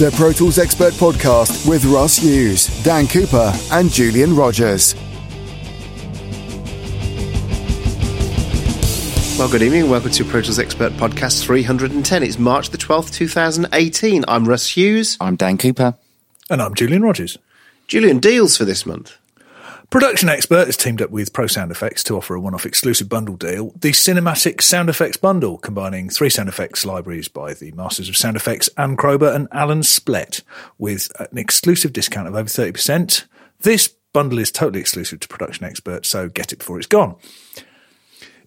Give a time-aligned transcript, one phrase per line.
[0.00, 4.94] the Pro Tools Expert Podcast with Russ Hughes, Dan Cooper, and Julian Rogers.
[9.38, 9.90] Well, good evening.
[9.90, 12.22] Welcome to Pro Tools Expert Podcast 310.
[12.22, 14.24] It's March the 12th, 2018.
[14.26, 15.18] I'm Russ Hughes.
[15.20, 15.94] I'm Dan Cooper.
[16.48, 17.36] And I'm Julian Rogers.
[17.86, 19.18] Julian, deals for this month.
[19.90, 23.08] Production Expert has teamed up with Pro Sound Effects to offer a one off exclusive
[23.08, 28.08] bundle deal the Cinematic Sound Effects Bundle, combining three sound effects libraries by the Masters
[28.08, 30.42] of Sound Effects, Ann Kroeber and Alan Splet,
[30.78, 33.24] with an exclusive discount of over 30%.
[33.62, 37.16] This bundle is totally exclusive to Production Expert, so get it before it's gone.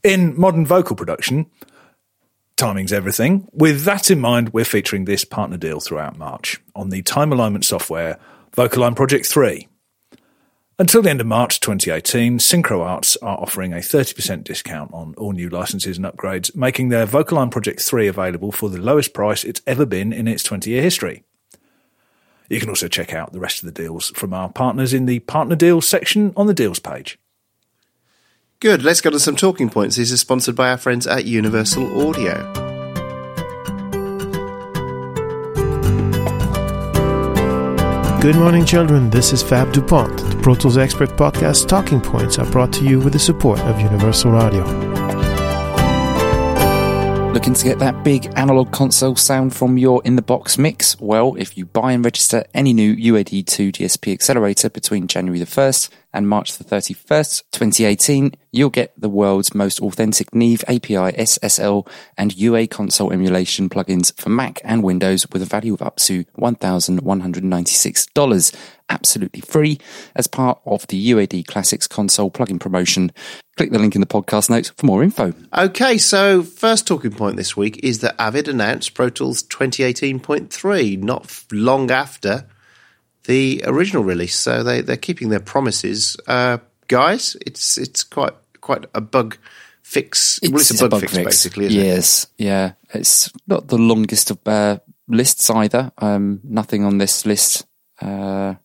[0.01, 1.48] In modern vocal production,
[2.55, 3.49] timing's everything.
[3.51, 7.65] With that in mind, we're featuring this partner deal throughout March on the time alignment
[7.65, 8.17] software
[8.55, 9.67] VocAlign Project 3.
[10.80, 15.32] Until the end of March 2018, Synchro Arts are offering a 30% discount on all
[15.32, 19.62] new licenses and upgrades, making their VocAlign Project 3 available for the lowest price it's
[19.68, 21.24] ever been in its 20 year history.
[22.49, 25.20] You can also check out the rest of the deals from our partners in the
[25.20, 27.20] Partner Deals section on the Deals page.
[28.60, 28.84] Good.
[28.84, 29.98] Let's go to some talking points.
[29.98, 32.62] These are sponsored by our friends at Universal Audio.
[38.24, 39.10] Good morning, children.
[39.10, 40.18] This is Fab DuPont.
[40.18, 43.82] The Pro Tools Expert Podcast Talking Points are brought to you with the support of
[43.82, 44.63] Universal Audio.
[47.34, 50.98] Looking to get that big analog console sound from your in the box mix?
[51.02, 55.90] Well, if you buy and register any new UAD2 DSP accelerator between January the 1st
[56.13, 61.85] and March the 31st, 2018, you'll get the world's most authentic Neve API, SSL,
[62.17, 66.23] and UA console emulation plugins for Mac and Windows with a value of up to
[66.39, 68.56] $1,196,
[68.89, 69.79] absolutely free
[70.16, 73.11] as part of the UAD Classics console plugin promotion.
[73.57, 75.34] Click the link in the podcast notes for more info.
[75.56, 81.44] Okay, so first talking point this week is that Avid announced Pro Tools 2018.3 not
[81.51, 82.47] long after
[83.25, 84.35] the original release.
[84.35, 87.38] So they they're keeping their promises, uh, guys.
[87.46, 89.38] It's it's quite quite a bug
[89.81, 90.40] fix.
[90.42, 91.66] It's, well, it's a bug, fix, fix, basically.
[91.66, 92.46] Isn't yes, it?
[92.46, 92.74] yeah.
[92.94, 95.92] It's not the longest of uh, lists either.
[95.97, 97.66] Um, nothing on this list
[98.02, 98.56] uh,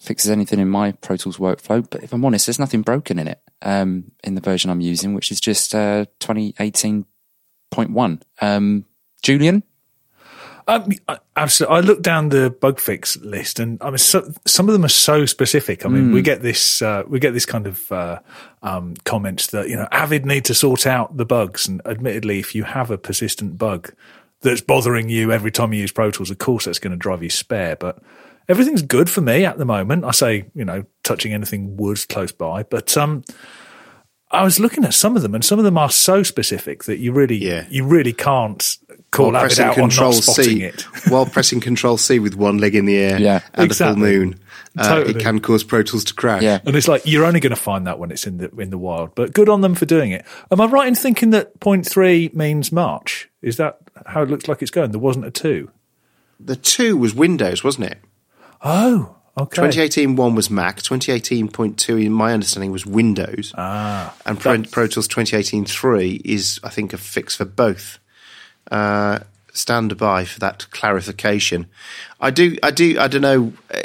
[0.00, 1.88] fixes anything in my Pro Tools workflow.
[1.88, 5.14] But if I'm honest, there's nothing broken in it um, in the version I'm using,
[5.14, 8.22] which is just uh, 2018.1.
[8.40, 8.84] Um,
[9.22, 9.62] Julian,
[10.68, 10.90] um,
[11.36, 11.76] absolutely.
[11.76, 14.88] I looked down the bug fix list, and I mean, so, some of them are
[14.88, 15.86] so specific.
[15.86, 16.14] I mean, mm.
[16.14, 18.18] we get this, uh, we get this kind of uh,
[18.62, 21.68] um, comments that you know, Avid need to sort out the bugs.
[21.68, 23.94] And admittedly, if you have a persistent bug
[24.40, 27.22] that's bothering you every time you use Pro Tools, of course, that's going to drive
[27.22, 27.76] you spare.
[27.76, 28.02] But
[28.48, 30.04] everything's good for me at the moment.
[30.04, 33.24] I say, you know, touching anything wood close by, but um,
[34.36, 36.98] I was looking at some of them, and some of them are so specific that
[36.98, 37.66] you really, yeah.
[37.70, 38.78] you really can't
[39.10, 40.82] call while pressing Control C, it.
[41.08, 43.92] while pressing Control C with one leg in the air yeah, and exactly.
[43.92, 44.40] a full moon.
[44.78, 45.18] Uh, totally.
[45.18, 46.42] It can cause Pro Tools to crash.
[46.42, 46.60] Yeah.
[46.66, 48.78] And it's like you're only going to find that when it's in the in the
[48.78, 49.14] wild.
[49.14, 50.26] But good on them for doing it.
[50.50, 53.30] Am I right in thinking that point three means March?
[53.40, 54.90] Is that how it looks like it's going?
[54.90, 55.70] There wasn't a two.
[56.38, 57.98] The two was Windows, wasn't it?
[58.62, 59.56] Oh, Okay.
[59.56, 60.78] 2018 one was Mac.
[60.78, 63.52] 2018.2, in my understanding, was Windows.
[63.56, 67.98] Ah, and Pro, Pro Tools 2018.3 is, I think, a fix for both
[68.70, 69.18] uh,
[69.52, 71.66] stand by for that clarification.
[72.18, 73.52] I do, I do, I don't know.
[73.72, 73.82] Uh,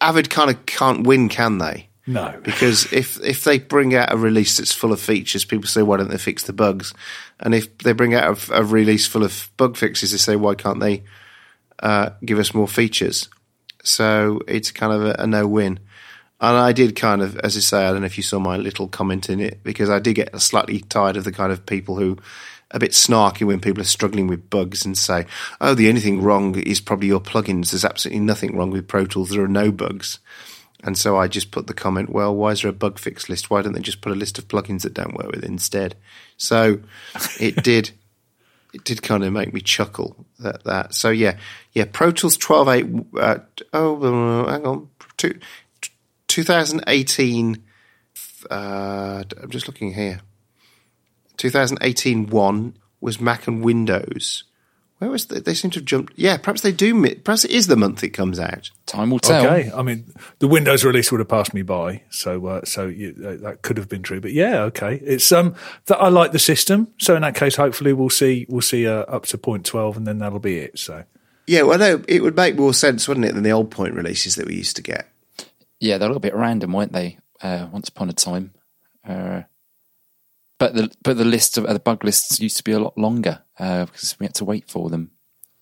[0.00, 1.88] Avid kind of can't win, can they?
[2.06, 5.82] No, because if if they bring out a release that's full of features, people say,
[5.82, 6.92] "Why don't they fix the bugs?"
[7.40, 10.54] And if they bring out a, a release full of bug fixes, they say, "Why
[10.54, 11.02] can't they
[11.80, 13.28] uh, give us more features?"
[13.84, 15.78] So it's kind of a, a no-win.
[16.40, 18.56] And I did kind of, as I say, I don't know if you saw my
[18.56, 21.96] little comment in it, because I did get slightly tired of the kind of people
[21.96, 22.18] who
[22.70, 25.26] a bit snarky when people are struggling with bugs and say,
[25.60, 27.70] "Oh, the only thing wrong is probably your plugins.
[27.70, 29.30] There's absolutely nothing wrong with Pro Tools.
[29.30, 30.18] There are no bugs."
[30.82, 33.48] And so I just put the comment, "Well, why is there a bug fix list?
[33.48, 35.94] Why don't they just put a list of plugins that don't work with it instead?"
[36.36, 36.80] So
[37.38, 37.92] it did.
[38.74, 40.94] It did kind of make me chuckle that that.
[40.94, 41.38] So yeah,
[41.72, 41.84] yeah.
[41.90, 43.06] Pro Tools 12.8.
[43.16, 43.38] Uh,
[43.72, 44.88] oh, hang on.
[45.16, 45.38] Two,
[46.28, 47.62] 2018.
[48.50, 50.20] Uh, I'm just looking here.
[51.36, 54.44] 2018 one was Mac and Windows.
[55.04, 56.14] Where was the, they seem to have jumped?
[56.16, 56.98] Yeah, perhaps they do.
[57.16, 58.70] Perhaps it is the month it comes out.
[58.86, 59.44] Time will tell.
[59.44, 63.14] Okay, I mean the Windows release would have passed me by, so uh, so you,
[63.22, 64.22] uh, that could have been true.
[64.22, 65.56] But yeah, okay, it's um
[65.88, 66.88] that I like the system.
[66.96, 70.06] So in that case, hopefully we'll see we'll see uh, up to point twelve, and
[70.06, 70.78] then that'll be it.
[70.78, 71.04] So
[71.46, 74.36] yeah, well, no, it would make more sense, wouldn't it, than the old point releases
[74.36, 75.06] that we used to get?
[75.80, 77.18] Yeah, they're a little bit random, weren't they?
[77.42, 78.54] Uh, once upon a time.
[80.64, 82.78] Uh, but the but the list of uh, the bug lists used to be a
[82.78, 85.10] lot longer uh, because we had to wait for them.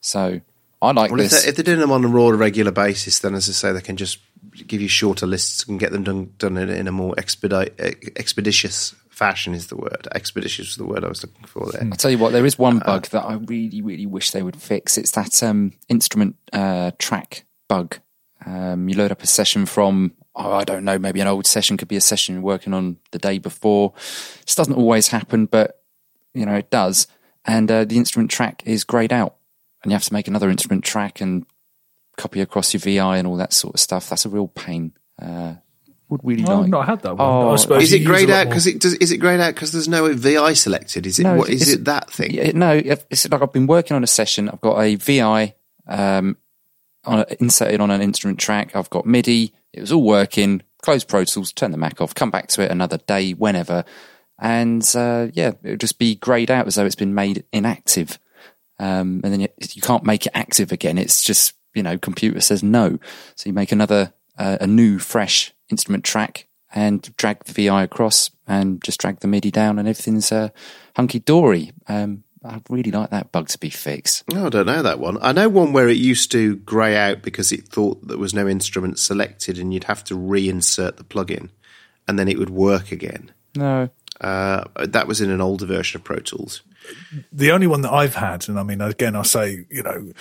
[0.01, 0.41] So
[0.81, 1.43] I like Well, if this.
[1.43, 3.81] they're, if they're doing them on a raw regular basis, then as I say, they
[3.81, 4.19] can just
[4.67, 7.73] give you shorter lists and get them done done in, in a more expedite,
[8.17, 9.55] expeditious fashion.
[9.55, 10.71] Is the word expeditious?
[10.71, 11.83] is the word I was looking for there.
[11.85, 14.43] I'll tell you what, there is Uh, one bug that I really, really wish they
[14.43, 14.99] would fix.
[14.99, 17.99] It's that um, instrument uh, track bug.
[18.45, 21.77] Um, you load up a session from, oh, I don't know, maybe an old session
[21.77, 23.93] could be a session you're working on the day before.
[24.45, 25.83] This doesn't always happen, but
[26.35, 27.07] you know it does.
[27.45, 29.37] And uh, the instrument track is grayed out,
[29.83, 31.45] and you have to make another instrument track and
[32.17, 34.09] copy across your VI and all that sort of stuff.
[34.09, 34.93] That's a real pain.
[35.21, 35.55] Uh,
[36.09, 36.65] would really like.
[36.65, 37.27] I've not had that one.
[37.29, 38.95] Oh, I suppose Is it grayed out because it does?
[38.95, 41.07] Is it grayed out because there's no VI selected?
[41.07, 42.33] Is it No, what it's- is it that thing?
[42.35, 44.49] Yeah, no, it's like I've been working on a session.
[44.49, 45.55] I've got a VI
[45.89, 46.37] um,
[47.05, 48.77] on a, inserted on an instrument track.
[48.77, 49.53] I've got MIDI.
[49.73, 50.63] It was all working.
[50.83, 53.85] Close Pro Tools, turn the Mac off, come back to it another day, whenever,
[54.39, 58.19] and uh, yeah, it would just be grayed out as though it's been made inactive.
[58.81, 60.99] Um, and then you, you can't make it active again.
[60.99, 62.99] It's just you know, computer says no,
[63.37, 68.31] so you make another uh, a new fresh instrument track and drag the VI across
[68.47, 70.49] and just drag the MIDI down, and everything's uh,
[70.97, 71.73] hunky dory.
[71.89, 74.25] Um, I'd really like that bug to be fixed.
[74.35, 75.19] Oh, I don't know that one.
[75.23, 78.49] I know one where it used to grey out because it thought there was no
[78.49, 81.51] instrument selected, and you'd have to reinsert the plugin,
[82.09, 83.31] and then it would work again.
[83.55, 83.91] No,
[84.21, 86.63] Uh, that was in an older version of Pro Tools.
[87.33, 90.13] the only one that I've had, and I mean, again, I say, you know,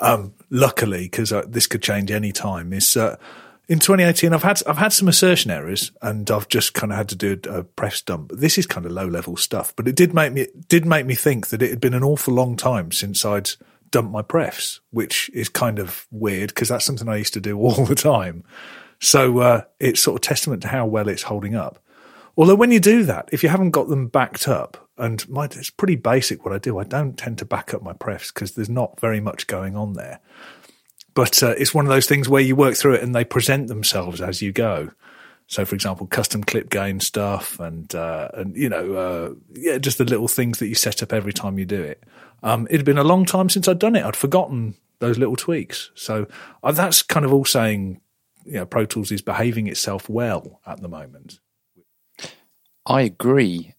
[0.00, 3.16] um, luckily, because uh, this could change any time, is uh,
[3.68, 7.08] in 2018, I've had I've had some assertion errors, and I've just kind of had
[7.10, 8.32] to do a prefs dump.
[8.32, 11.14] This is kind of low level stuff, but it did make me did make me
[11.14, 13.50] think that it had been an awful long time since I'd
[13.90, 17.58] dumped my prefs, which is kind of weird because that's something I used to do
[17.60, 18.44] all the time.
[19.00, 21.82] So uh, it's sort of testament to how well it's holding up.
[22.36, 25.70] Although when you do that, if you haven't got them backed up, and my, it's
[25.70, 28.68] pretty basic what I do, I don't tend to back up my prefs because there's
[28.68, 30.20] not very much going on there.
[31.16, 33.68] But uh, it's one of those things where you work through it and they present
[33.68, 34.90] themselves as you go.
[35.46, 39.96] So, for example, custom clip gain stuff, and uh, and you know, uh, yeah, just
[39.96, 42.04] the little things that you set up every time you do it.
[42.42, 44.04] Um, it had been a long time since I'd done it.
[44.04, 45.90] I'd forgotten those little tweaks.
[45.94, 46.26] So
[46.62, 48.00] uh, that's kind of all saying,
[48.44, 51.40] you know, Pro Tools is behaving itself well at the moment.
[52.84, 53.72] I agree.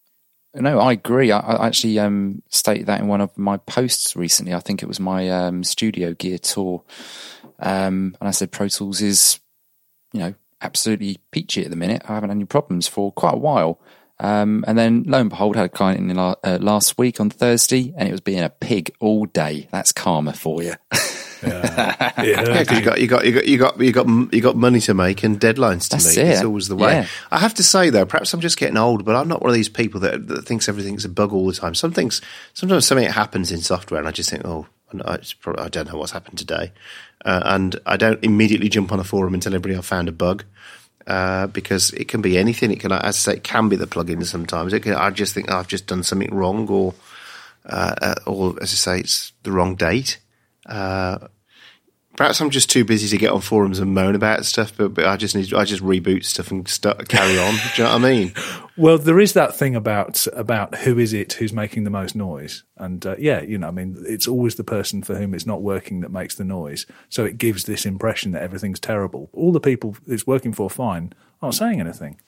[0.61, 1.31] No, I agree.
[1.31, 4.53] I, I actually um, stated that in one of my posts recently.
[4.53, 6.83] I think it was my um, studio gear tour,
[7.59, 9.39] um, and I said Pro Tools is,
[10.13, 12.03] you know, absolutely peachy at the minute.
[12.07, 13.79] I haven't had any problems for quite a while.
[14.19, 17.29] Um, and then lo and behold, had a client in la- uh, last week on
[17.29, 19.67] Thursday, and it was being a pig all day.
[19.71, 20.73] That's karma for you.
[21.43, 24.55] Yeah, Yeah, 'cause you got you got you got you got you got you got
[24.55, 26.23] money to make and deadlines to That's meet.
[26.25, 26.27] it.
[26.31, 26.91] It's always the way.
[26.93, 27.07] Yeah.
[27.31, 29.55] I have to say though, perhaps I'm just getting old, but I'm not one of
[29.55, 31.75] these people that, that thinks everything's a bug all the time.
[31.75, 32.21] Some things,
[32.53, 34.67] sometimes something happens in software, and I just think, oh,
[35.05, 36.71] I, probably, I don't know what's happened today,
[37.25, 40.13] uh, and I don't immediately jump on a forum and tell everybody I found a
[40.13, 40.43] bug.
[41.05, 42.69] Uh, because it can be anything.
[42.69, 44.73] It can, as I say, it can be the plugin sometimes.
[44.73, 46.95] It can, I just think oh, I've just done something wrong, or,
[47.65, 50.17] uh, uh, or as I say, it's the wrong date.
[50.67, 51.27] Uh,
[52.17, 55.05] Perhaps I'm just too busy to get on forums and moan about stuff, but, but
[55.05, 57.53] I just need I just reboot stuff and start, carry on.
[57.53, 58.33] Do you know what I mean?
[58.79, 62.63] Well, there is that thing about about who is it who's making the most noise,
[62.77, 65.63] and uh, yeah, you know, I mean, it's always the person for whom it's not
[65.63, 66.85] working that makes the noise.
[67.09, 69.31] So it gives this impression that everything's terrible.
[69.33, 72.19] All the people it's working for fine aren't saying anything.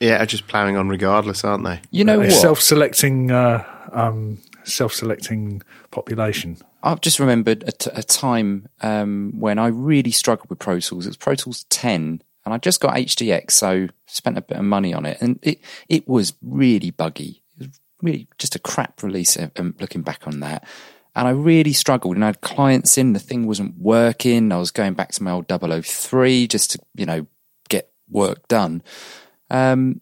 [0.00, 1.82] Yeah, are just ploughing on regardless, aren't they?
[1.90, 2.32] You know A what?
[2.32, 3.62] self-selecting, uh,
[3.92, 5.60] um, self-selecting
[5.90, 6.56] population.
[6.86, 11.04] I've just remembered a, t- a time um, when I really struggled with Pro Tools.
[11.04, 14.64] It was Pro Tools 10, and I just got HDX, so spent a bit of
[14.64, 17.42] money on it, and it it was really buggy.
[17.58, 19.36] It was really just a crap release.
[19.36, 20.64] Um, looking back on that,
[21.16, 22.14] and I really struggled.
[22.14, 24.52] And I had clients in, the thing wasn't working.
[24.52, 27.26] I was going back to my old 003 just to you know
[27.68, 28.84] get work done.
[29.50, 30.00] Um,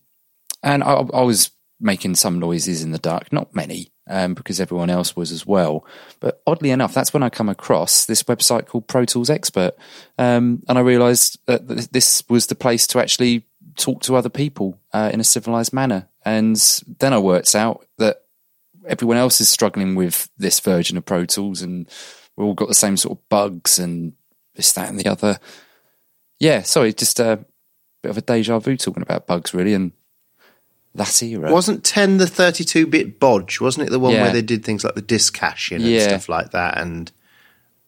[0.62, 1.50] and I, I was
[1.84, 5.86] making some noises in the dark, not many, um, because everyone else was as well.
[6.18, 9.76] But oddly enough, that's when I come across this website called Pro Tools Expert,
[10.18, 14.30] um, and I realised that th- this was the place to actually talk to other
[14.30, 16.08] people uh, in a civilized manner.
[16.24, 16.56] And
[17.00, 18.22] then I worked out that
[18.86, 21.86] everyone else is struggling with this version of Pro Tools, and
[22.34, 24.14] we've all got the same sort of bugs and
[24.54, 25.38] this, that, and the other.
[26.40, 27.44] Yeah, sorry, just a
[28.02, 29.92] bit of a deja vu talking about bugs, really, and
[30.94, 31.52] that era.
[31.52, 33.60] Wasn't 10 the 32 bit bodge?
[33.60, 34.22] Wasn't it the one Yeah.
[34.22, 36.08] where they did things like the disk caching and Yeah.
[36.08, 36.78] stuff like that?
[36.78, 37.10] And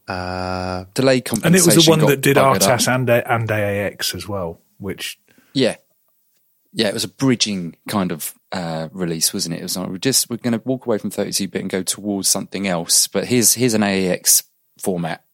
[0.09, 1.47] uh, delay compensation.
[1.47, 2.61] And it was the one that did buggered.
[2.61, 5.19] RTAS and, and AAX as well, which
[5.53, 5.77] Yeah,
[6.73, 9.61] yeah, it was a bridging kind of uh, release, wasn't it?
[9.61, 11.83] It was like we're just we're going to walk away from 32 bit and go
[11.83, 13.07] towards something else.
[13.09, 14.45] But here's here's an AAX
[14.79, 15.25] format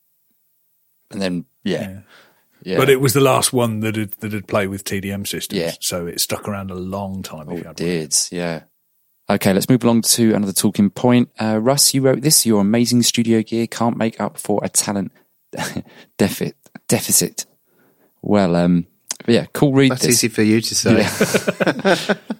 [1.11, 1.99] and then yeah, yeah.
[2.64, 5.61] But it was the last one that had, that had played with TDM systems.
[5.61, 5.73] Yeah.
[5.81, 7.49] So it stuck around a long time.
[7.50, 7.90] if you Oh, had it one.
[7.90, 8.62] did, yeah.
[9.31, 11.31] Okay, let's move along to another talking point.
[11.40, 15.12] Uh, Russ, you wrote this: "Your amazing studio gear can't make up for a talent
[16.19, 16.57] deficit."
[16.88, 17.47] Deficit.
[18.21, 18.87] Well, um,
[19.25, 19.92] but yeah, cool read.
[19.92, 20.25] That's this.
[20.25, 22.16] easy for you to say.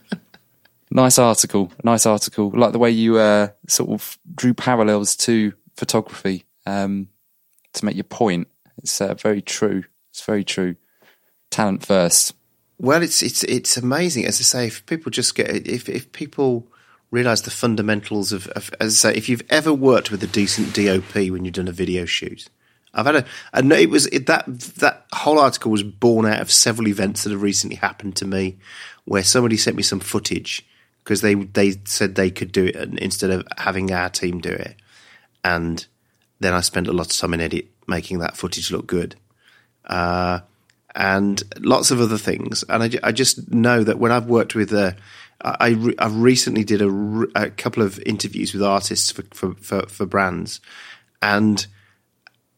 [0.95, 1.73] Nice article.
[1.83, 2.51] Nice article.
[2.55, 7.09] Like the way you uh, sort of drew parallels to photography um,
[7.73, 8.49] to make your point.
[8.77, 9.85] It's uh, very true.
[10.13, 10.77] It's very true.
[11.51, 12.35] Talent first.
[12.79, 14.27] Well, it's it's it's amazing.
[14.27, 16.67] As I say, if people just get if if people
[17.11, 20.75] realise the fundamentals of, of as I say, if you've ever worked with a decent
[20.75, 22.49] DOP when you've done a video shoot,
[22.93, 26.51] I've had a, and it was it, that that whole article was born out of
[26.51, 28.59] several events that have recently happened to me,
[29.07, 30.67] where somebody sent me some footage
[30.99, 34.77] because they they said they could do it instead of having our team do it,
[35.43, 35.87] and
[36.41, 39.17] then I spent a lot of time in edit making that footage look good
[39.87, 40.41] uh,
[40.95, 42.65] and lots of other things.
[42.69, 44.93] And I, I just know that when I've worked with, uh,
[45.41, 49.55] I, I, re- I recently did a, a couple of interviews with artists for, for,
[49.55, 50.61] for, for brands,
[51.21, 51.67] and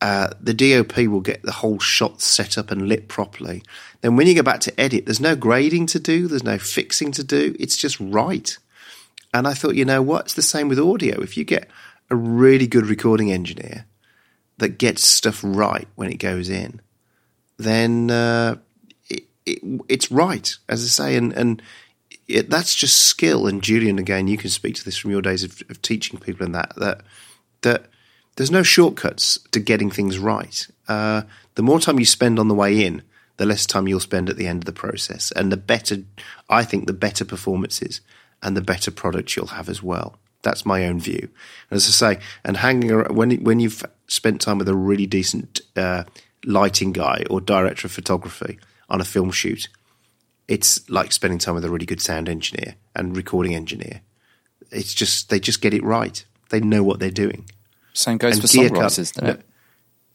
[0.01, 3.63] uh, the DOP will get the whole shot set up and lit properly.
[4.03, 7.11] Then when you go back to edit, there's no grading to do, there's no fixing
[7.13, 7.57] to do.
[7.59, 8.57] It's just right.
[9.33, 10.27] And I thought, you know what?
[10.27, 11.21] It's the same with audio.
[11.23, 11.71] If you get
[12.11, 13.87] a really good recording engineer
[14.59, 16.83] that gets stuff right when it goes in,
[17.57, 18.57] then uh,
[19.09, 19.59] it, it,
[19.89, 21.63] it's right, as I say, and and
[22.29, 23.47] it, that's just skill.
[23.47, 26.45] And Julian, again, you can speak to this from your days of, of teaching people
[26.45, 27.03] and that that
[27.63, 27.87] that
[28.37, 30.67] there's no shortcuts to getting things right.
[30.89, 31.23] Uh,
[31.55, 33.03] the more time you spend on the way in,
[33.37, 35.99] the less time you'll spend at the end of the process, and the better,
[36.49, 38.01] I think, the better performances
[38.43, 40.19] and the better product you'll have as well.
[40.43, 41.29] That's my own view.
[41.71, 45.07] And as I say, and hanging around, when when you've spent time with a really
[45.07, 46.05] decent uh,
[46.45, 48.59] lighting guy or director of photography
[48.89, 49.69] on a film shoot,
[50.49, 54.01] it's like spending time with a really good sound engineer and recording engineer.
[54.71, 56.25] It's just they just get it right.
[56.51, 57.49] They know what they're doing.
[57.93, 59.47] Same goes And for songwriters, doesn't it?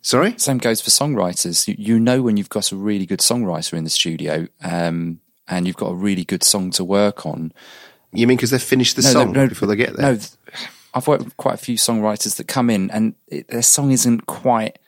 [0.02, 1.68] Sorry, Same goes for songwriters.
[1.68, 5.68] You, you know when you've got a really good songwriter in the studio, um, and
[5.68, 7.52] you've got a really good song to work on.
[8.14, 10.14] you mean because they've finished the No, song no, no, before they get there?
[10.14, 10.20] No,
[10.94, 14.26] I've worked with quite a few songwriters that come in and it, their song isn't
[14.26, 14.80] quite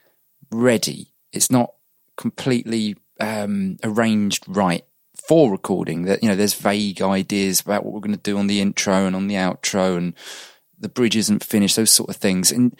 [0.51, 1.11] ready.
[1.31, 1.73] It's not
[2.17, 4.85] completely um, arranged right
[5.15, 6.03] for recording.
[6.03, 9.05] That you know, there's vague ideas about what we're going to do on the intro
[9.05, 10.13] and on the outro, and
[10.79, 11.75] the bridge isn't finished.
[11.75, 12.75] Those sort of things, and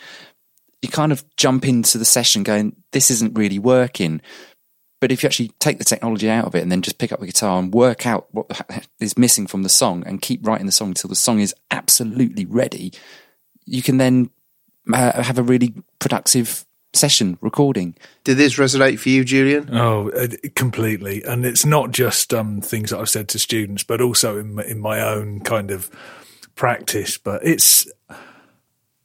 [0.81, 4.22] you kind of jump into the session going, "This isn't really working."
[5.00, 7.20] But if you actually take the technology out of it and then just pick up
[7.20, 10.72] the guitar and work out what is missing from the song and keep writing the
[10.72, 12.93] song until the song is absolutely ready,
[13.65, 14.29] you can then
[14.93, 17.95] uh, have a really productive session recording.
[18.24, 19.69] Did this resonate for you, Julian?
[19.75, 21.24] Oh, uh, completely.
[21.24, 24.63] And it's not just um, things that I've said to students, but also in my,
[24.63, 25.89] in my own kind of
[26.55, 27.17] practice.
[27.17, 27.88] But it's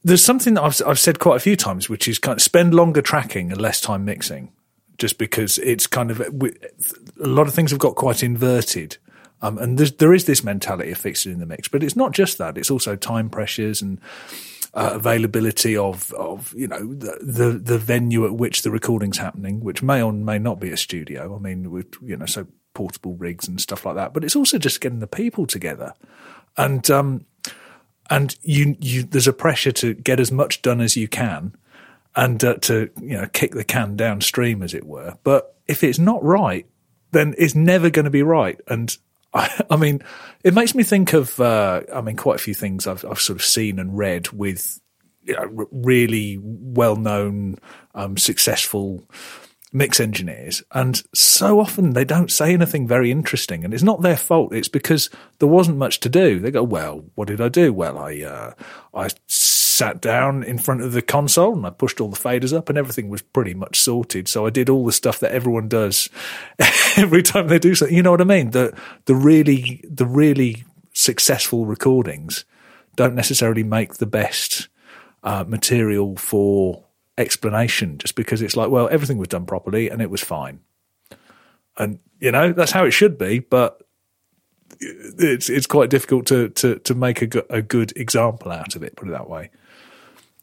[0.02, 2.74] there's something that I've, I've said quite a few times, which is kind of spend
[2.74, 4.52] longer tracking and less time mixing,
[4.98, 8.98] just because it's kind of a lot of things have got quite inverted.
[9.42, 12.38] Um, and there is this mentality of fixing in the mix, but it's not just
[12.38, 12.56] that.
[12.56, 14.00] It's also time pressures and
[14.74, 19.60] uh, availability of of you know the, the the venue at which the recording's happening,
[19.60, 21.34] which may or may not be a studio.
[21.34, 24.12] I mean, with you know, so portable rigs and stuff like that.
[24.12, 25.94] But it's also just getting the people together,
[26.56, 27.26] and um,
[28.10, 31.54] and you you there's a pressure to get as much done as you can,
[32.14, 35.16] and uh, to you know kick the can downstream, as it were.
[35.24, 36.66] But if it's not right,
[37.12, 38.96] then it's never going to be right, and
[39.36, 40.02] I, I mean,
[40.42, 43.38] it makes me think of, uh, I mean, quite a few things I've, I've sort
[43.38, 44.80] of seen and read with
[45.22, 47.56] you know, really well known,
[47.94, 49.08] um, successful
[49.72, 50.62] mix engineers.
[50.72, 53.64] And so often they don't say anything very interesting.
[53.64, 54.54] And it's not their fault.
[54.54, 56.38] It's because there wasn't much to do.
[56.38, 57.72] They go, well, what did I do?
[57.72, 58.52] Well, I, uh,
[58.94, 59.08] I
[59.76, 62.78] sat down in front of the console and I pushed all the faders up and
[62.78, 64.26] everything was pretty much sorted.
[64.26, 66.08] So I did all the stuff that everyone does
[66.96, 67.94] every time they do something.
[67.94, 68.50] You know what I mean?
[68.50, 72.44] The, the really, the really successful recordings
[72.96, 74.68] don't necessarily make the best
[75.22, 76.84] uh, material for
[77.18, 80.60] explanation just because it's like, well, everything was done properly and it was fine.
[81.76, 83.82] And, you know, that's how it should be, but
[84.80, 88.96] it's it's quite difficult to to to make a, a good example out of it.
[88.96, 89.50] Put it that way.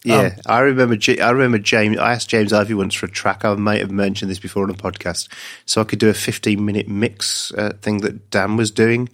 [0.05, 0.97] Yeah, I remember.
[1.21, 1.97] I remember James.
[1.97, 3.45] I asked James Ivey once for a track.
[3.45, 5.29] I might have mentioned this before on a podcast,
[5.65, 9.07] so I could do a fifteen-minute mix uh, thing that Dan was doing,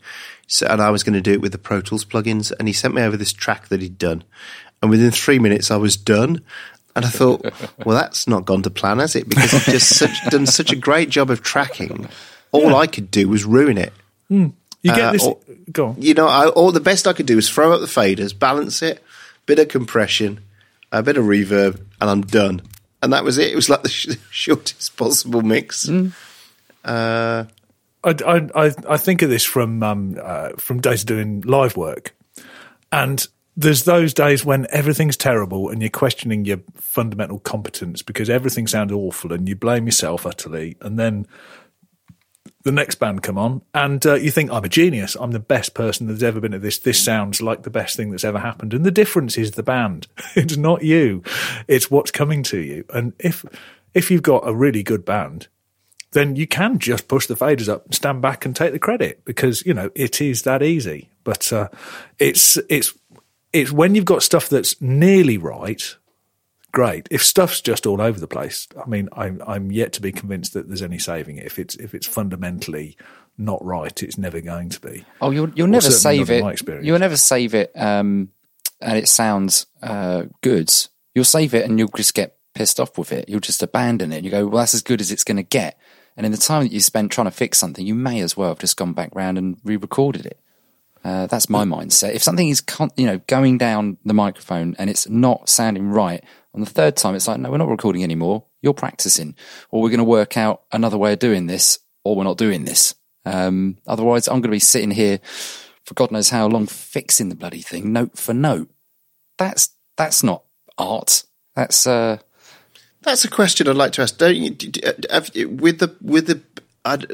[0.48, 2.52] so, and I was going to do it with the Pro Tools plugins.
[2.58, 4.24] And he sent me over this track that he'd done,
[4.82, 6.42] and within three minutes I was done.
[6.96, 7.46] And I thought,
[7.86, 9.30] well, that's not gone to plan, has it?
[9.30, 12.10] Because he'd just such, done such a great job of tracking.
[12.52, 13.94] All I could do was ruin it.
[14.28, 14.52] You
[14.84, 15.24] get Uh, this.
[15.24, 15.38] or-
[15.72, 16.02] go on.
[16.02, 18.82] You know, I, all the best I could do was throw up the faders, balance
[18.82, 19.04] it,
[19.46, 20.40] bit of compression,
[20.92, 22.62] a bit of reverb, and I'm done.
[23.02, 23.52] And that was it.
[23.52, 25.90] It was like the sh- shortest possible mix.
[26.84, 27.46] Uh,
[28.04, 31.78] I, I, I, I think of this from um, uh, from days of doing live
[31.78, 32.16] work,
[32.92, 38.68] and there's those days when everything's terrible and you're questioning your fundamental competence because everything
[38.68, 41.28] sounds awful and you blame yourself utterly, and then
[42.64, 45.74] the next band come on and uh, you think I'm a genius, I'm the best
[45.74, 46.80] person that's ever been at this.
[46.80, 50.08] This sounds like the best thing that's ever happened, and the difference is the band.
[50.36, 51.24] it's not you,
[51.68, 52.86] it's what's coming to you.
[52.94, 53.46] And if
[53.94, 55.48] if you've got a really good band
[56.12, 59.66] then you can just push the faders up, stand back, and take the credit because
[59.66, 61.10] you know it is that easy.
[61.24, 61.70] But uh,
[62.18, 62.94] it's it's
[63.54, 65.96] it's when you've got stuff that's nearly right.
[66.72, 67.08] Great.
[67.10, 70.54] If stuff's just all over the place, I mean, I'm I'm yet to be convinced
[70.54, 71.46] that there's any saving it.
[71.46, 72.96] If it's if it's fundamentally
[73.38, 75.06] not right, it's never going to be.
[75.22, 76.44] Oh, you'll you'll Or never save it.
[76.84, 78.30] You'll never save it, um,
[78.82, 80.72] and it sounds uh, good.
[81.16, 83.30] You'll save it, and you'll just get pissed off with it.
[83.30, 84.24] You'll just abandon it.
[84.24, 85.80] You go, well, that's as good as it's going to get.
[86.18, 88.50] And in the time that you spent trying to fix something, you may as well
[88.50, 90.40] have just gone back round and re-recorded it.
[91.04, 92.14] Uh, that's my mindset.
[92.14, 96.24] If something is, con- you know, going down the microphone and it's not sounding right,
[96.54, 98.46] on the third time, it's like, no, we're not recording anymore.
[98.62, 99.36] You're practicing,
[99.72, 102.66] or we're going to work out another way of doing this, or we're not doing
[102.66, 102.96] this.
[103.26, 105.20] Um, otherwise, I'm going to be sitting here
[105.86, 108.70] for God knows how long fixing the bloody thing, note for note.
[109.38, 110.44] That's that's not
[110.78, 111.24] art.
[111.56, 112.18] That's uh,
[113.02, 114.18] That's a question I'd like to ask.
[114.18, 116.42] Don't you, d- d- have, with the with the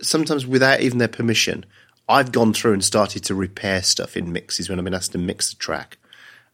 [0.02, 1.66] sometimes without even their permission,
[2.08, 5.18] I've gone through and started to repair stuff in mixes when I've been asked to
[5.18, 5.98] mix a track.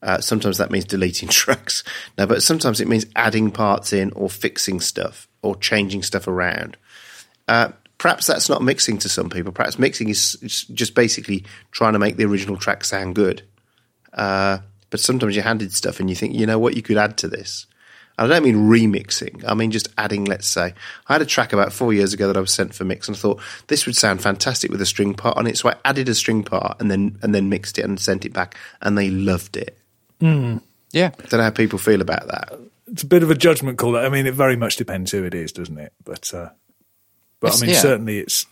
[0.01, 1.83] Uh, sometimes that means deleting tracks.
[2.17, 6.77] No, but sometimes it means adding parts in or fixing stuff or changing stuff around.
[7.47, 9.51] Uh, perhaps that's not mixing to some people.
[9.51, 13.43] Perhaps mixing is is just basically trying to make the original track sound good.
[14.13, 17.17] Uh, but sometimes you're handed stuff and you think, you know what, you could add
[17.17, 17.65] to this.
[18.21, 19.43] And I don't mean remixing.
[19.47, 20.73] I mean just adding, let's say.
[21.07, 23.17] I had a track about four years ago that I was sent for mix and
[23.17, 25.57] I thought this would sound fantastic with a string part on it.
[25.57, 28.33] So I added a string part and then and then mixed it and sent it
[28.33, 29.77] back and they loved it.
[30.21, 30.59] yeah.
[30.93, 32.53] I Don't know how people feel about that.
[32.87, 33.95] It's a bit of a judgment call.
[33.97, 35.93] I mean, it very much depends who it is, doesn't it?
[36.03, 36.49] But uh,
[37.39, 37.81] but It's- I mean, yeah.
[37.81, 38.45] certainly it's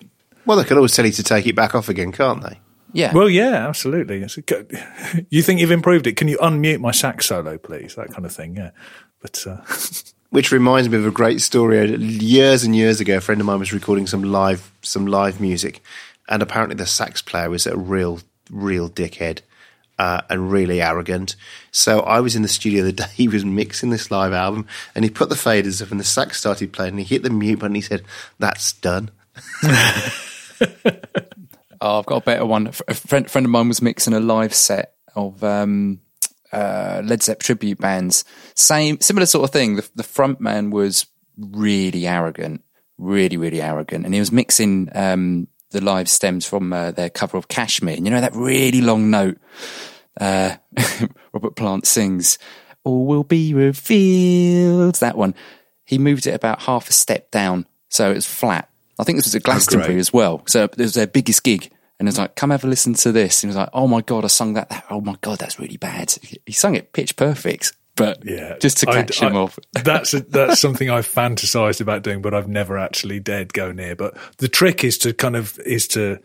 [0.45, 2.60] Well, they can always tell you to take it back off again, can't they?
[2.91, 3.13] Yeah.
[3.13, 4.23] Well, yeah, absolutely.
[4.23, 4.65] It's a go-
[5.29, 6.13] you think you've improved it?
[6.15, 7.93] Can you unmute my sax solo, please?
[7.95, 8.55] That kind of thing.
[8.55, 8.71] Yeah,
[9.21, 9.58] but uh,
[10.29, 11.95] Which reminds me of a great story.
[11.95, 15.82] Years and years ago, a friend of mine was recording some live some live music,
[16.27, 18.19] and apparently the sax player was a real
[18.51, 19.39] real dickhead
[19.97, 21.36] uh, and really arrogant.
[21.71, 25.03] So I was in the studio the day he was mixing this live album, and
[25.03, 27.58] he put the faders up, and the sax started playing, and he hit the mute
[27.58, 27.71] button.
[27.71, 28.03] And he said,
[28.38, 29.10] "That's done."
[31.82, 32.67] Oh, I've got a better one.
[32.67, 36.01] A friend, friend of mine was mixing a live set of um,
[36.52, 38.24] uh, Led Zepp tribute bands.
[38.56, 39.76] Same, similar sort of thing.
[39.76, 41.06] The, the front man was
[41.38, 42.64] really arrogant,
[42.98, 47.38] really, really arrogant, and he was mixing um, the live stems from uh, their cover
[47.38, 47.96] of Kashmir.
[47.96, 49.38] And you know that really long note.
[50.20, 50.56] Uh,
[51.34, 52.38] Robert Plant sings,
[52.84, 55.36] "All will be revealed." That one.
[55.86, 58.70] He moved it about half a step down, so it was flat.
[59.00, 60.00] I think this was at Glastonbury great.
[60.00, 60.44] as well.
[60.48, 61.72] So it was their biggest gig.
[62.00, 63.44] And was like, come have a listen to this.
[63.44, 64.70] And he was like, oh my God, I sung that.
[64.70, 66.12] that oh my God, that's really bad.
[66.46, 69.60] He sung it pitch perfect, but yeah, just to I- catch him I- off.
[69.84, 73.96] that's a, that's something I've fantasized about doing, but I've never actually dared go near.
[73.98, 76.20] But the trick is to kind of is to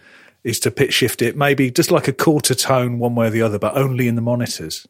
[0.44, 3.42] is to pitch shift it, maybe just like a quarter tone one way or the
[3.42, 4.86] other, but only in the monitors.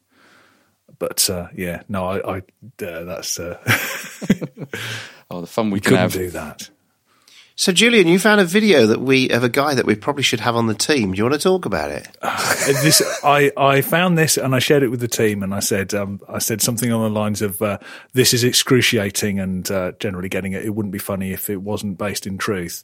[0.99, 2.37] But uh, yeah, no, I, I
[2.85, 3.57] uh, that's uh,
[5.31, 6.13] Oh, the fun we can couldn't have.
[6.13, 6.69] do that.
[7.57, 10.41] So, Julian, you found a video that we of a guy that we probably should
[10.41, 11.13] have on the team.
[11.13, 12.05] Do you want to talk about it?
[12.21, 15.93] this I, I found this and I shared it with the team and I said
[15.93, 17.77] um, I said something on the lines of uh,
[18.11, 21.97] this is excruciating and uh, generally getting it it wouldn't be funny if it wasn't
[21.97, 22.83] based in truth.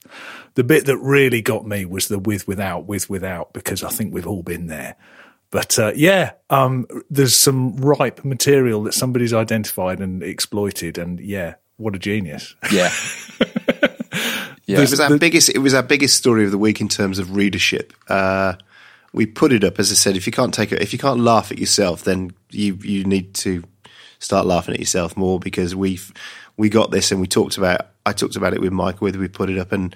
[0.54, 4.14] The bit that really got me was the with without with without because I think
[4.14, 4.96] we've all been there.
[5.50, 11.56] But uh, yeah, um, there's some ripe material that somebody's identified and exploited, and yeah,
[11.76, 12.56] what a genius!
[12.72, 12.90] Yeah.
[14.72, 14.82] yeah.
[14.82, 15.50] It was our biggest.
[15.50, 17.94] It was our biggest story of the week in terms of readership.
[18.08, 18.56] Uh,
[19.14, 20.16] we put it up as I said.
[20.16, 23.34] If you can't take it, if you can't laugh at yourself, then you you need
[23.36, 23.64] to
[24.20, 26.14] start laughing at yourself more because we've
[26.58, 27.88] we got this and we talked about.
[28.06, 29.06] I talked about it with Michael.
[29.06, 29.96] Whether we put it up and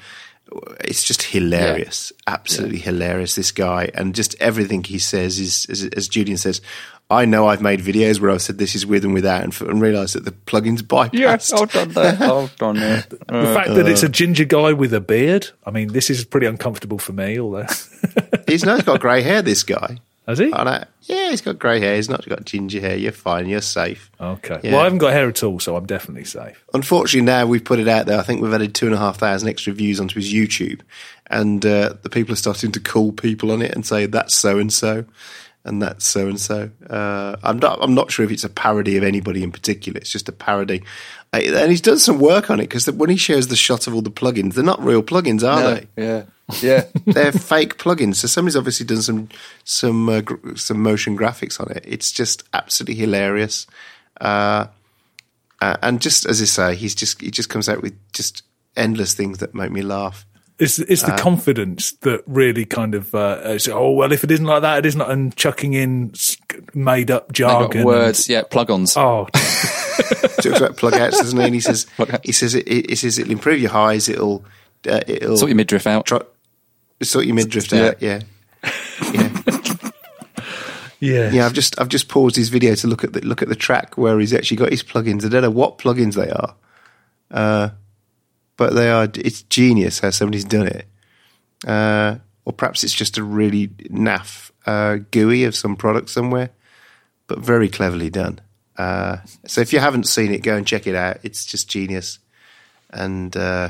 [0.82, 3.36] it's just hilarious, absolutely hilarious.
[3.36, 6.62] This guy and just everything he says is, as, as Julian says,
[7.10, 9.80] I know I've made videos where I've said this is with and without, and, and
[9.80, 11.14] realised that the plugins bypassed.
[11.14, 12.20] Yes, I've done that.
[12.22, 13.10] I've done it.
[13.10, 16.48] The fact that it's a ginger guy with a beard, I mean, this is pretty
[16.48, 17.68] uncomfortable for me, although.
[18.48, 19.42] He's not he's got grey hair.
[19.42, 19.98] This guy.
[20.28, 20.52] Has he?
[20.52, 20.86] I.
[21.04, 21.96] Yeah, he's got grey hair.
[21.96, 22.96] He's not got ginger hair.
[22.96, 23.48] You're fine.
[23.48, 24.10] You're safe.
[24.20, 24.60] Okay.
[24.64, 24.72] Yeah.
[24.72, 26.64] Well, I haven't got hair at all, so I'm definitely safe.
[26.74, 28.20] Unfortunately, now we've put it out there.
[28.20, 30.82] I think we've added two and a half thousand extra views onto his YouTube,
[31.28, 34.58] and uh, the people are starting to call people on it and say that's so
[34.58, 35.06] and so,
[35.66, 36.70] and that's so and so.
[36.90, 37.80] I'm not.
[37.82, 39.98] I'm not sure if it's a parody of anybody in particular.
[40.00, 40.84] It's just a parody,
[41.34, 43.94] Uh, and he's done some work on it because when he shows the shot of
[43.94, 45.88] all the plugins, they're not real plugins, are they?
[45.98, 46.24] Yeah.
[46.62, 46.86] Yeah.
[47.06, 48.16] they're fake plugins.
[48.16, 49.30] So somebody's obviously done some
[49.64, 51.84] some uh, gr- some motion graphics on it.
[51.88, 53.68] It's just absolutely hilarious.
[54.22, 54.68] Uh,
[55.62, 58.44] uh, and just as I say, he's just he just comes out with just
[58.78, 60.26] endless things that make me laugh.
[60.58, 64.46] It's, it's the confidence that really kind of, uh, is, oh, well, if it isn't
[64.46, 66.14] like that, it isn't, and chucking in
[66.74, 67.78] made up They got jargon.
[67.82, 68.30] and- words.
[68.30, 68.44] Yeah.
[68.44, 68.96] Plug-ons.
[68.96, 71.46] oh, Talks about plug outs, doesn't he?
[71.46, 72.22] And he says Plug-outs.
[72.26, 74.08] he says it, it, he says it'll improve your highs.
[74.08, 74.46] It'll
[74.90, 76.06] uh, it'll Sort your midriff out.
[76.06, 76.22] try,
[77.02, 77.86] sort your midriff Yeah.
[77.88, 78.02] out.
[78.02, 78.22] Yeah.
[79.12, 79.30] Yeah.
[81.00, 81.32] yeah.
[81.32, 83.56] Yeah, I've just I've just paused his video to look at the look at the
[83.56, 85.26] track where he's actually got his plugins.
[85.26, 86.56] I don't know what plugins they are,
[87.32, 87.70] uh,
[88.58, 89.08] but they are.
[89.16, 90.88] It's genius how somebody's done it,
[91.68, 96.50] uh, or perhaps it's just a really naff uh, GUI of some product somewhere,
[97.28, 98.40] but very cleverly done.
[98.78, 101.20] Uh, so if you haven't seen it, go and check it out.
[101.24, 102.20] It's just genius.
[102.90, 103.70] And uh,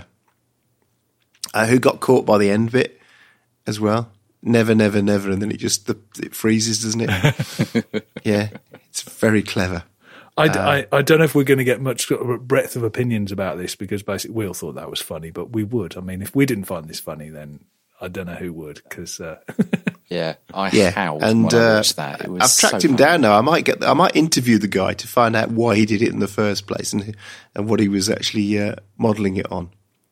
[1.54, 3.00] uh, who got caught by the end of it
[3.67, 4.12] as well?
[4.41, 8.08] Never, never, never, and then it just the, it freezes, doesn't it?
[8.24, 8.50] yeah,
[8.89, 9.84] it's very clever.
[10.38, 13.32] I, Uh, I, I don't know if we're going to get much breadth of opinions
[13.32, 15.98] about this because basically we all thought that was funny, but we would.
[15.98, 17.65] I mean, if we didn't find this funny, then
[18.02, 19.39] I don't know who would because uh,
[20.08, 20.36] Yeah.
[20.54, 22.21] I Yeah, howled and when I uh, watched that.
[22.21, 23.10] It was I've tracked so him funny.
[23.10, 23.38] down now.
[23.38, 26.10] I might get, I might interview the guy to find out why he did it
[26.10, 27.15] in the first place and
[27.56, 29.69] and what he was actually uh, modelling it on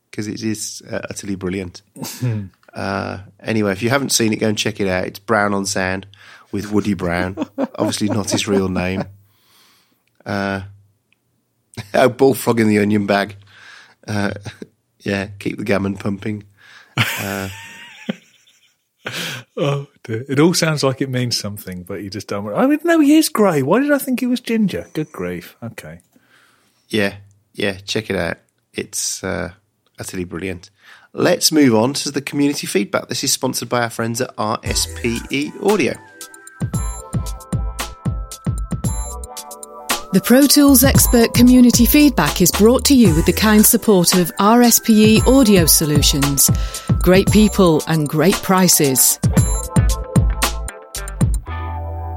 [0.10, 1.82] because it is uh, utterly brilliant.
[2.74, 5.06] uh, anyway, if you haven't seen it, go and check it out.
[5.06, 6.08] It's Brown on Sound
[6.52, 7.36] with Woody Brown,
[7.76, 9.06] obviously not his real name.
[10.26, 10.62] Uh,
[11.94, 13.36] oh, bullfrog in the onion bag.
[14.08, 14.34] Uh,
[15.00, 16.44] yeah, keep the gammon pumping.
[19.58, 20.26] oh, dear.
[20.30, 22.54] it all sounds like it means something, but you just don't.
[22.54, 23.62] I mean, no, he is grey.
[23.62, 24.88] Why did I think he was ginger?
[24.94, 25.56] Good grief.
[25.64, 26.02] Okay.
[26.90, 27.16] Yeah,
[27.54, 28.38] yeah, check it out.
[28.74, 29.54] It's uh,
[30.00, 30.70] utterly brilliant.
[31.14, 33.08] Let's move on to the community feedback.
[33.08, 35.94] This is sponsored by our friends at RSPE Audio.
[40.14, 44.32] The Pro Tools Expert Community Feedback is brought to you with the kind support of
[44.36, 46.52] RSPE Audio Solutions.
[47.02, 49.18] Great people and great prices.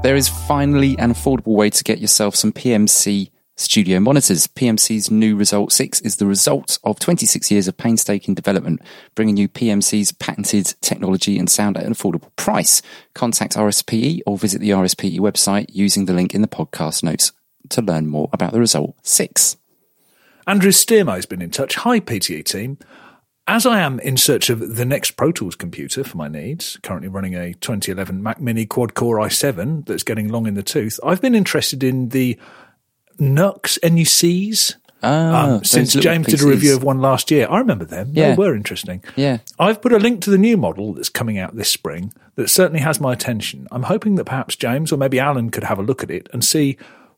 [0.03, 4.45] There is finally an affordable way to get yourself some PMC studio monitors.
[4.45, 8.79] PMC's new Result 6 is the result of 26 years of painstaking development,
[9.15, 12.83] bringing you PMC's patented technology and sound at an affordable price.
[13.15, 17.31] Contact RSPE or visit the RSPE website using the link in the podcast notes
[17.71, 19.57] to learn more about the Result 6.
[20.45, 21.75] Andrew Stearmo has been in touch.
[21.75, 22.77] Hi, PTE team.
[23.49, 27.07] As I am in search of the next Pro Tools computer for my needs, currently
[27.07, 31.21] running a 2011 Mac Mini quad core i7 that's getting long in the tooth, I've
[31.21, 32.37] been interested in the
[33.19, 34.75] Nux NUCs.
[35.03, 38.09] Ah, Um, since James did a review of one last year, I remember them.
[38.13, 38.31] Yeah.
[38.31, 39.03] They were interesting.
[39.15, 39.37] Yeah.
[39.59, 42.81] I've put a link to the new model that's coming out this spring that certainly
[42.81, 43.67] has my attention.
[43.71, 46.43] I'm hoping that perhaps James or maybe Alan could have a look at it and
[46.43, 46.77] see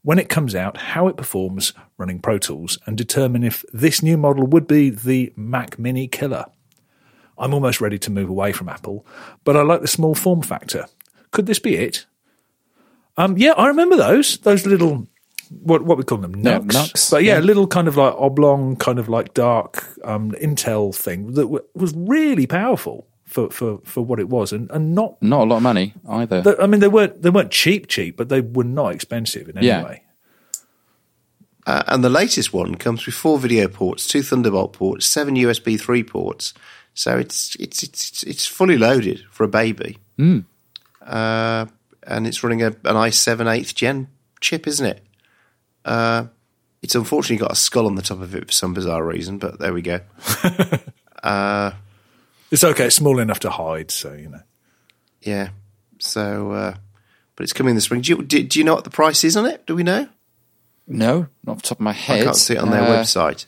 [0.10, 4.18] when it comes out how it performs running Pro Tools and determine if this new
[4.18, 6.46] model would be the Mac Mini killer.
[7.38, 9.06] I'm almost ready to move away from Apple,
[9.44, 10.88] but I like the small form factor.
[11.30, 12.08] Could this be it?
[13.18, 14.40] Um, yeah, I remember those.
[14.40, 15.06] Those little
[15.62, 16.66] what what we call them NUCs.
[16.72, 17.42] NUCs, But yeah, yeah.
[17.42, 21.94] little kind of like oblong, kind of like dark um, Intel thing that w- was
[21.96, 25.22] really powerful for, for, for what it was, and, and not.
[25.22, 26.56] Not a lot of money either.
[26.62, 29.68] I mean, they weren't they weren't cheap, cheap, but they were not expensive in any
[29.68, 29.84] Yeah.
[29.84, 30.04] way.
[31.68, 35.80] Uh, and the latest one comes with four video ports, two Thunderbolt ports, seven USB
[35.80, 36.54] 3 ports.
[36.96, 39.98] So it's it's it's it's fully loaded for a baby.
[41.06, 41.66] Uh,
[42.04, 44.08] and it's running a, an i7 8th gen
[44.42, 45.04] chip, isn't it?
[45.86, 46.26] Uh,
[46.82, 49.60] it's unfortunately got a skull on the top of it for some bizarre reason, but
[49.60, 50.00] there we go.
[52.52, 52.86] It's okay.
[52.88, 54.42] It's small enough to hide, so you know.
[55.22, 55.50] Yeah.
[56.00, 56.76] So, uh,
[57.36, 58.02] but it's coming this spring.
[58.02, 59.66] Do you, do, do you know what the price is on it?
[59.66, 60.08] Do we know?
[60.92, 62.22] no, not off the top of my head.
[62.22, 63.46] I can't see it on their Uh, website.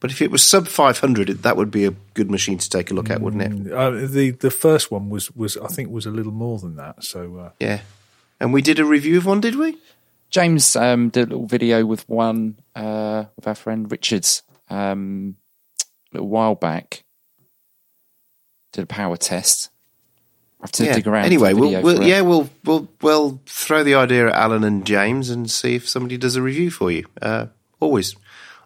[0.00, 2.94] But if it was sub 500, that would be a good machine to take a
[2.94, 3.72] look at, wouldn't it?
[3.72, 7.02] Uh, the the first one was was I think was a little more than that.
[7.02, 7.80] So uh, Yeah.
[8.38, 9.76] And we did a review of one, did we?
[10.30, 15.34] James um, did a little video with one uh, with our friend Richards um,
[16.12, 17.02] a little while back.
[18.72, 19.70] Did a power test.
[20.60, 20.94] I have to yeah.
[20.94, 21.24] dig around.
[21.26, 24.34] Anyway, for the video we'll, we'll for yeah, we'll we'll we'll throw the idea at
[24.34, 27.06] Alan and James and see if somebody does a review for you.
[27.22, 27.46] Uh,
[27.80, 28.16] always,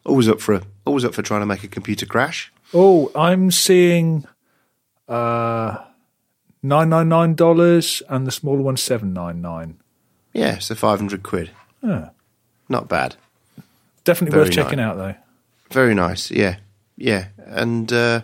[0.04, 2.52] always up for a, always up for trying to make a computer crash.
[2.72, 4.26] Oh, I'm seeing
[5.08, 5.84] uh,
[6.62, 9.78] nine nine nine dollars, and the smaller one seven nine nine.
[10.32, 11.50] Yeah, so five hundred quid.
[11.82, 12.10] Yeah.
[12.68, 13.16] Not bad.
[14.04, 14.86] Definitely Very worth checking nice.
[14.86, 15.14] out, though.
[15.70, 16.30] Very nice.
[16.30, 16.56] Yeah,
[16.96, 17.26] yeah.
[17.38, 18.22] And uh,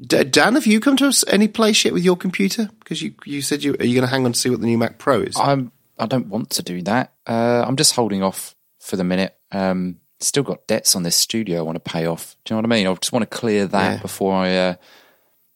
[0.00, 2.70] D- Dan, have you come to us any place yet with your computer?
[2.78, 4.66] Because you you said you are you going to hang on to see what the
[4.66, 5.36] new Mac Pro is?
[5.36, 5.72] I'm.
[5.98, 7.12] I don't want to do that.
[7.26, 9.34] Uh, I'm just holding off for the minute.
[9.50, 12.36] Um, still got debts on this studio I want to pay off.
[12.44, 12.86] Do you know what I mean?
[12.86, 14.00] I just want to clear that Yeah.
[14.02, 14.74] before I uh,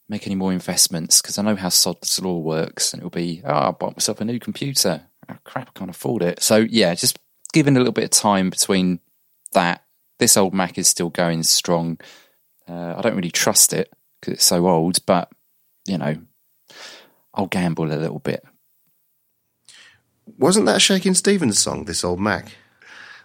[0.09, 3.69] make any more investments because I know how sod's law works, and it'll be oh,
[3.69, 5.03] I bought myself a new computer.
[5.29, 6.43] Oh, crap, I can't afford it.
[6.43, 7.21] So yeah, just
[7.53, 8.99] giving a little bit of time between
[9.53, 9.85] that.
[10.19, 12.01] This old Mac is still going strong.
[12.69, 15.31] Uh, I don't really trust it because it's so old, but
[15.87, 16.17] you know,
[17.35, 18.45] I'll gamble a little bit.
[20.39, 21.85] Wasn't that Shakin' Stevens song?
[21.85, 22.53] This old Mac.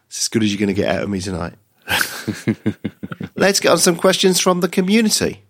[0.08, 1.54] It's as good as you're going to get out of me tonight.
[3.36, 5.44] Let's get on some questions from the community.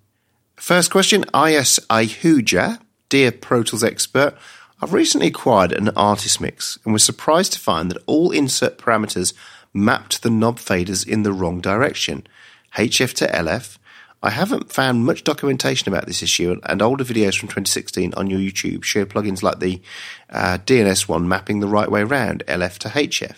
[0.56, 4.36] First question, IS Ihuja, dear Pro Tools expert.
[4.82, 9.34] I've recently acquired an artist mix and was surprised to find that all insert parameters
[9.74, 12.28] mapped the knob faders in the wrong direction,
[12.76, 13.78] HF to LF.
[14.24, 18.40] I haven't found much documentation about this issue, and older videos from 2016 on your
[18.40, 19.82] YouTube show plugins like the
[20.30, 23.36] uh, DNS one mapping the right way round, LF to HF.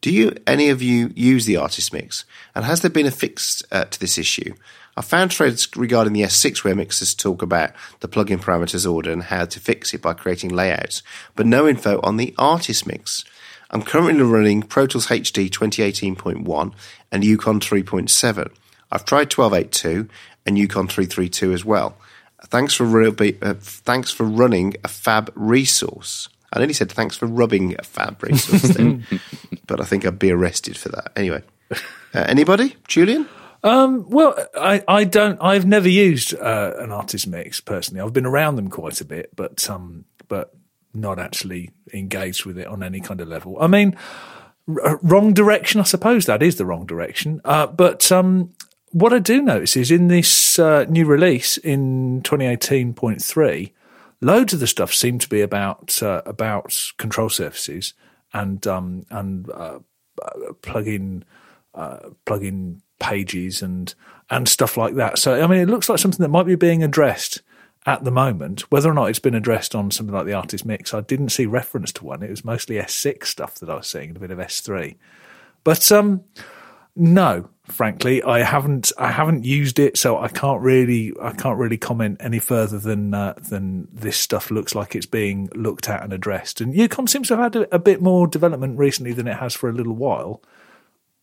[0.00, 2.24] Do you any of you use the artist mix?
[2.54, 4.54] And has there been a fix uh, to this issue?
[4.96, 7.70] I found threads regarding the S6 where mixers talk about
[8.00, 11.02] the plugin parameters order and how to fix it by creating layouts,
[11.36, 13.24] but no info on the artist mix.
[13.70, 16.72] I'm currently running Pro Tools HD 2018.1
[17.12, 18.50] and EuCon 3.7.
[18.92, 20.08] I've tried 1282
[20.46, 21.96] and EuCon 332 as well.
[22.46, 26.28] Thanks for real be- uh, thanks for running a fab resource.
[26.52, 29.04] I nearly said thanks for rubbing a fab resource then,
[29.66, 31.12] but I think I'd be arrested for that.
[31.16, 31.76] Anyway, uh,
[32.14, 32.76] anybody?
[32.88, 33.28] Julian?
[33.62, 35.38] Um, well, I, I don't.
[35.42, 38.00] I've never used uh, an artist mix personally.
[38.00, 40.54] I've been around them quite a bit, but um, but
[40.94, 43.58] not actually engaged with it on any kind of level.
[43.60, 43.96] I mean,
[44.66, 45.78] r- wrong direction.
[45.80, 47.40] I suppose that is the wrong direction.
[47.44, 48.50] Uh, but um,
[48.90, 53.72] what I do notice is in this uh, new release in 2018.3,
[54.20, 57.94] loads of the stuff seemed to be about uh, about control surfaces
[58.32, 59.78] and um, and uh,
[60.62, 61.24] plug-in
[61.74, 63.94] uh, plug-in pages and
[64.28, 65.18] and stuff like that.
[65.18, 67.42] So I mean, it looks like something that might be being addressed
[67.86, 68.62] at the moment.
[68.70, 71.46] Whether or not it's been addressed on something like the Artist Mix, I didn't see
[71.46, 72.22] reference to one.
[72.22, 74.96] It was mostly S6 stuff that I was seeing, and a bit of S3.
[75.64, 76.24] But um,
[77.00, 78.92] no, frankly, I haven't.
[78.98, 81.14] I haven't used it, so I can't really.
[81.20, 85.48] I can't really comment any further than uh, than this stuff looks like it's being
[85.54, 86.60] looked at and addressed.
[86.60, 89.54] And EuCon seems to have had a, a bit more development recently than it has
[89.54, 90.42] for a little while.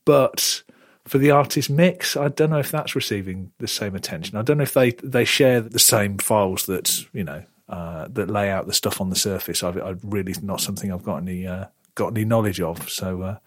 [0.04, 0.64] But
[1.06, 4.36] for the artist mix, I don't know if that's receiving the same attention.
[4.36, 8.28] I don't know if they they share the same files that you know uh, that
[8.28, 9.62] lay out the stuff on the surface.
[9.62, 12.90] I've, I've really not something I've got any uh, got any knowledge of.
[12.90, 13.22] So.
[13.22, 13.38] Uh,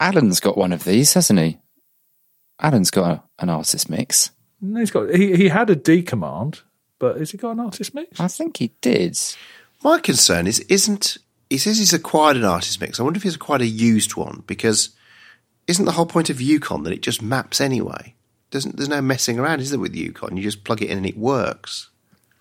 [0.00, 1.58] Alan's got one of these, hasn't he?
[2.60, 4.30] Alan's got a, an artist mix.
[4.60, 6.62] No, he's got he he had a D command,
[6.98, 8.18] but has he got an artist mix?
[8.18, 9.16] I think he did.
[9.84, 12.98] My concern is isn't he says he's acquired an artist mix.
[12.98, 14.90] I wonder if he's acquired a used one because
[15.66, 18.14] isn't the whole point of EuCon that it just maps anyway?
[18.50, 20.36] Doesn't there's no messing around, is there, with EuCon?
[20.36, 21.90] You just plug it in and it works.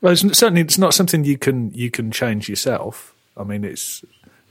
[0.01, 3.13] Well, it's, certainly it's not something you can you can change yourself.
[3.35, 4.03] I mean, it's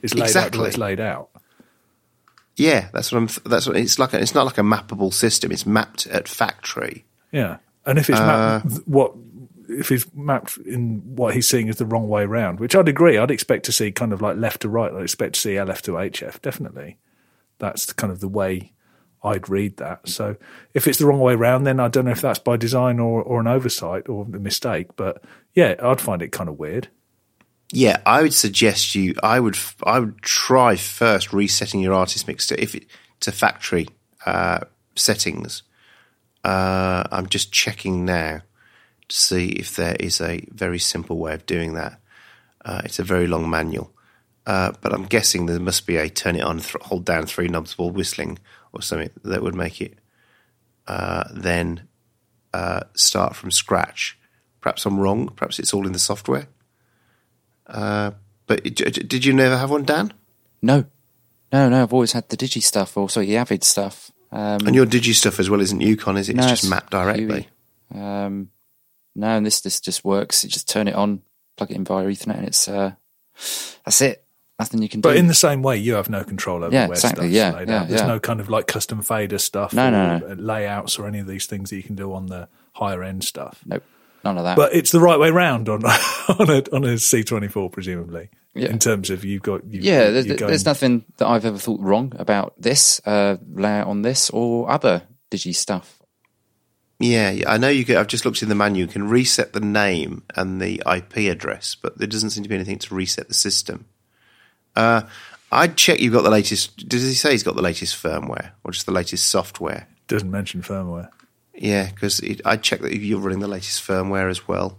[0.02, 0.68] it's laid out Exactly.
[0.68, 1.30] it's laid out.
[2.56, 3.28] Yeah, that's what I'm.
[3.44, 4.14] That's what it's like.
[4.14, 5.52] A, it's not like a mappable system.
[5.52, 7.04] It's mapped at factory.
[7.30, 9.12] Yeah, and if it's mapped, uh, what
[9.68, 12.58] if it's mapped in what he's seeing is the wrong way round?
[12.58, 13.18] Which I'd agree.
[13.18, 14.92] I'd expect to see kind of like left to right.
[14.92, 16.40] I'd expect to see LF to HF.
[16.40, 16.96] Definitely,
[17.58, 18.72] that's kind of the way
[19.22, 20.08] I'd read that.
[20.08, 20.36] So
[20.72, 23.22] if it's the wrong way round, then I don't know if that's by design or
[23.22, 24.96] or an oversight or a mistake.
[24.96, 26.88] But yeah, I'd find it kind of weird.
[27.72, 29.14] Yeah, I would suggest you.
[29.22, 29.56] I would.
[29.84, 32.86] I would try first resetting your artist mix to if it
[33.20, 33.88] to factory
[34.24, 34.60] uh,
[34.94, 35.62] settings.
[36.44, 38.42] Uh, I'm just checking now
[39.08, 42.00] to see if there is a very simple way of doing that.
[42.64, 43.92] Uh, it's a very long manual,
[44.46, 47.48] uh, but I'm guessing there must be a turn it on, th- hold down three
[47.48, 48.38] knobs while whistling
[48.72, 49.98] or something that would make it
[50.86, 51.88] uh, then
[52.52, 54.18] uh, start from scratch.
[54.60, 55.28] Perhaps I'm wrong.
[55.28, 56.48] Perhaps it's all in the software.
[57.68, 60.12] But d- d- did you never have one, Dan?
[60.62, 60.84] No,
[61.52, 61.82] no, no.
[61.82, 64.10] I've always had the Digi stuff, or sorry, the Avid stuff.
[64.32, 66.36] Um, And your Digi stuff as well isn't EuCon, is it?
[66.36, 67.48] It's no, just mapped directly.
[67.94, 68.50] Um,
[69.14, 70.44] no, and this this just works.
[70.44, 71.22] You just turn it on,
[71.56, 72.92] plug it in via Ethernet, and it's uh,
[73.84, 74.22] that's it.
[74.58, 75.08] Nothing you can do.
[75.10, 77.50] But in the same way, you have no control over Yeah, where exactly, stuff's yeah,
[77.58, 77.88] laid yeah, out.
[77.88, 78.06] There's yeah.
[78.06, 80.34] no kind of like custom fader stuff No, or no, no.
[80.34, 83.60] layouts or any of these things that you can do on the higher end stuff.
[83.66, 83.82] nope,
[84.26, 84.56] none of that.
[84.56, 88.28] But it's the right way round on on a on a C24, presumably.
[88.54, 88.68] Yeah.
[88.68, 91.80] In terms of you've got you, yeah, there's, going- there's nothing that I've ever thought
[91.80, 96.00] wrong about this uh, layout on this or other Digi stuff.
[96.98, 97.98] Yeah, yeah, I know you can.
[97.98, 98.84] I've just looked in the menu.
[98.86, 102.54] You can reset the name and the IP address, but there doesn't seem to be
[102.54, 103.84] anything to reset the system.
[104.74, 105.02] Uh,
[105.52, 106.88] I'd check you've got the latest.
[106.88, 109.86] Does he say he's got the latest firmware or just the latest software?
[110.08, 111.10] doesn't mention firmware.
[111.56, 114.78] Yeah, because I'd check that you're running the latest firmware as well.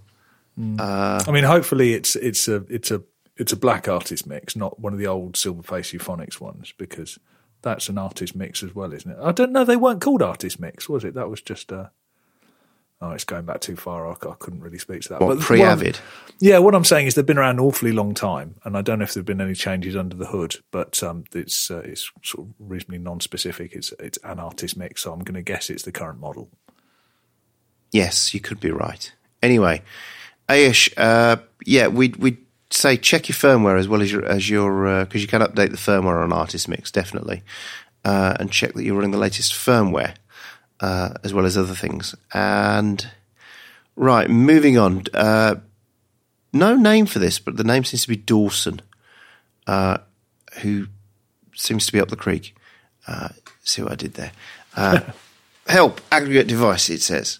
[1.28, 3.04] I mean, hopefully it's it's a it's a
[3.36, 7.20] it's a black artist mix, not one of the old Silverface Euphonix ones, because
[7.62, 9.18] that's an artist mix as well, isn't it?
[9.22, 9.64] I don't know.
[9.64, 11.14] They weren't called artist mix, was it?
[11.14, 11.92] That was just a.
[13.00, 14.08] Oh, it's going back too far.
[14.08, 15.22] I, I couldn't really speak to that.
[15.22, 16.00] What But pre Avid?
[16.40, 18.98] Yeah, what I'm saying is they've been around an awfully long time, and I don't
[18.98, 22.48] know if there've been any changes under the hood, but um, it's uh, it's sort
[22.48, 23.74] of reasonably non-specific.
[23.74, 26.50] It's it's an artist mix, so I'm going to guess it's the current model.
[27.92, 29.12] Yes, you could be right.
[29.42, 29.82] Anyway,
[30.50, 32.38] Ayush, uh, yeah, we'd we'd
[32.70, 35.78] say check your firmware as well as your as your because you can update the
[35.78, 37.44] firmware on Artist Mix definitely,
[38.04, 40.16] uh, and check that you're running the latest firmware
[40.80, 42.16] uh, as well as other things.
[42.34, 43.08] And
[43.96, 45.04] right, moving on.
[45.14, 45.56] Uh,
[46.54, 48.82] no name for this, but the name seems to be Dawson,
[49.66, 49.98] uh,
[50.62, 50.88] who
[51.56, 52.56] seems to be up the creek.
[53.08, 53.30] Uh,
[53.64, 54.32] see what I did there.
[54.76, 55.02] Uh,
[55.68, 56.90] help aggregate device.
[56.90, 57.40] It says,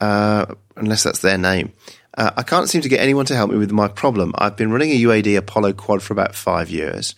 [0.00, 1.72] uh, unless that's their name.
[2.16, 4.32] Uh, I can't seem to get anyone to help me with my problem.
[4.36, 7.14] I've been running a UAD Apollo quad for about five years.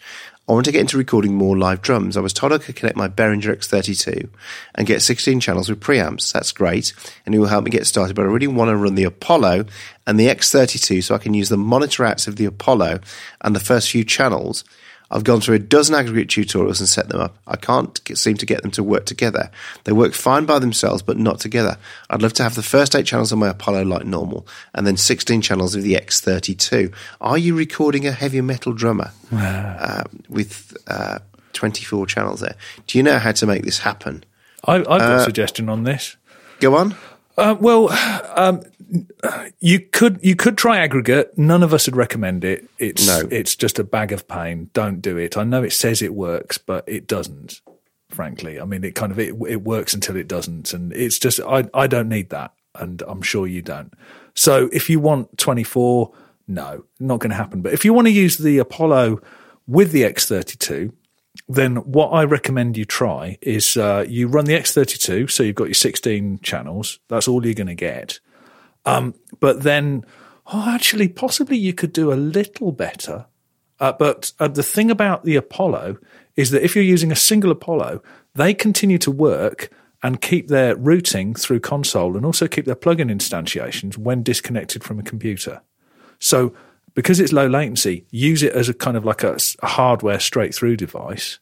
[0.49, 2.17] I want to get into recording more live drums.
[2.17, 4.31] I was told I could connect my Behringer X32
[4.75, 6.33] and get 16 channels with preamps.
[6.33, 6.95] That's great,
[7.27, 8.17] and it will help me get started.
[8.17, 9.67] But I really want to run the Apollo
[10.07, 13.01] and the X32 so I can use the monitor outs of the Apollo
[13.43, 14.65] and the first few channels.
[15.11, 17.39] I've gone through a dozen aggregate tutorials and set them up.
[17.47, 19.51] I can't seem to get them to work together.
[19.85, 21.79] They work fine by themselves, but not together.
[22.11, 24.97] I'd love to have the first eight channels on my Apollo like normal, and then
[24.97, 26.93] 16 channels of the X32.
[27.21, 31.21] Are you recording a heavy metal drummer uh, with uh,
[31.55, 32.57] 24 channels there?
[32.87, 34.25] Do you know how to make this happen?
[34.65, 36.17] I, I've got a suggestion on this.
[36.61, 36.97] Go on.
[37.39, 37.89] Uh, well,
[38.37, 38.63] um,
[39.61, 41.39] you could you could try aggregate.
[41.39, 42.69] None of us would recommend it.
[42.79, 43.29] It's No.
[43.31, 44.71] it's just a bag of pain.
[44.73, 45.37] Don't do it.
[45.37, 47.61] I know it says it works, but it doesn't.
[48.11, 51.41] Frankly, I mean, it kind of it, it works until it doesn't, and it's just
[51.41, 53.93] I I don't need that, and I'm sure you don't.
[54.35, 56.13] So if you want 24,
[56.49, 57.61] no, not going to happen.
[57.61, 59.21] But if you want to use the Apollo
[59.67, 60.93] with the X32,
[61.49, 65.65] then what I recommend you try is uh, you run the X32, so you've got
[65.65, 66.99] your 16 channels.
[67.09, 68.21] That's all you're going to get.
[68.85, 70.05] Um, but then,
[70.47, 73.27] oh, actually, possibly you could do a little better.
[73.81, 75.99] Uh, but uh, the thing about the Apollo
[76.37, 78.03] is that if you're using a single Apollo,
[78.35, 79.71] they continue to work
[80.03, 84.99] and keep their routing through console and also keep their plugin instantiations when disconnected from
[84.99, 85.61] a computer.
[86.21, 86.55] So
[86.99, 90.77] because it's low latency, use it as a kind of like a, hardware straight through
[90.77, 91.39] device.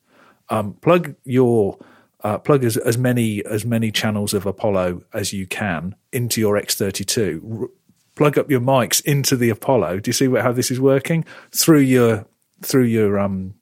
[0.51, 1.79] Um, plug your
[2.23, 6.61] uh, plug as, as many as many channels of Apollo as you can into your
[6.61, 7.63] X32.
[7.63, 7.69] R-
[8.17, 10.01] plug up your mics into the Apollo.
[10.01, 12.27] Do you see what, how this is working through your
[12.61, 13.55] through your um,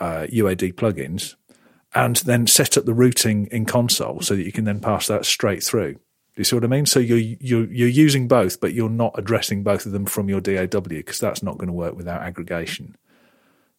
[0.00, 1.34] uh, UAD plugins,
[1.94, 5.26] and then set up the routing in console so that you can then pass that
[5.26, 5.96] straight through.
[6.40, 6.86] You see what I mean?
[6.86, 10.40] So you're you're you're using both, but you're not addressing both of them from your
[10.40, 12.96] DAW because that's not going to work without aggregation.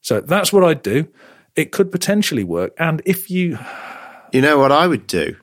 [0.01, 1.07] So that's what I'd do.
[1.55, 3.57] It could potentially work, and if you
[4.31, 5.37] You know what I would do?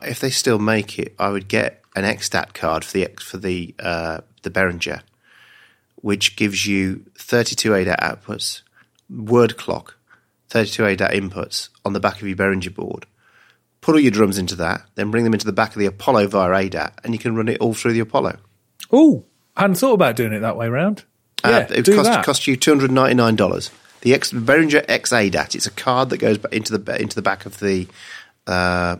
[0.00, 3.74] If they still make it, I would get an X-ADAT card for the for the
[3.78, 5.02] uh, the Behringer,
[5.96, 8.62] which gives you 32 ADAT outputs,
[9.10, 9.96] word clock,
[10.48, 13.04] 32 ADAT inputs on the back of your Behringer board.
[13.82, 16.28] Put all your drums into that, then bring them into the back of the Apollo
[16.28, 18.38] via ADAT, and you can run it all through the Apollo.
[18.90, 19.24] oh,
[19.56, 21.04] hadn't thought about doing it that way round.
[21.44, 22.24] Yeah, Uh, it do cost, that.
[22.24, 23.70] cost you two hundred ninety nine dollars.
[24.02, 25.54] The X, Behringer X ADAT.
[25.54, 27.86] It's a card that goes into the into the back of the
[28.46, 28.96] uh,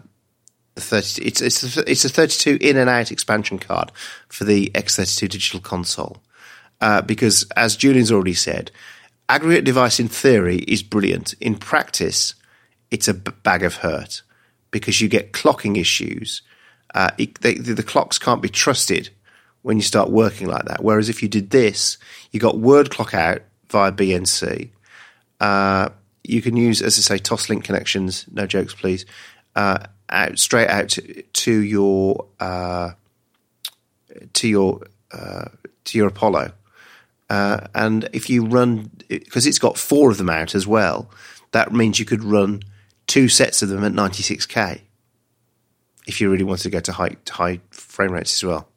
[0.76, 1.22] thirty.
[1.24, 3.92] It's it's a, it's a thirty two in and out expansion card
[4.28, 6.22] for the X thirty two digital console.
[6.80, 8.72] Uh, because as Julian's already said,
[9.28, 11.34] aggregate device in theory is brilliant.
[11.40, 12.34] In practice,
[12.90, 14.22] it's a b- bag of hurt
[14.72, 16.42] because you get clocking issues.
[16.92, 19.10] Uh, it, they, the, the clocks can't be trusted
[19.62, 20.82] when you start working like that.
[20.82, 21.98] Whereas if you did this,
[22.32, 24.70] you got word clock out via BNC.
[25.40, 25.90] Uh,
[26.24, 28.26] you can use, as I say, Toslink connections.
[28.32, 29.06] No jokes, please.
[29.54, 32.90] Uh, out straight out to, to your uh,
[34.34, 35.46] to your uh,
[35.84, 36.52] to your Apollo.
[37.30, 41.10] Uh, and if you run, because it's got four of them out as well,
[41.52, 42.62] that means you could run
[43.12, 44.80] two sets of them at 96k
[46.06, 48.68] if you really wanted to go to high, to high frame rates as well.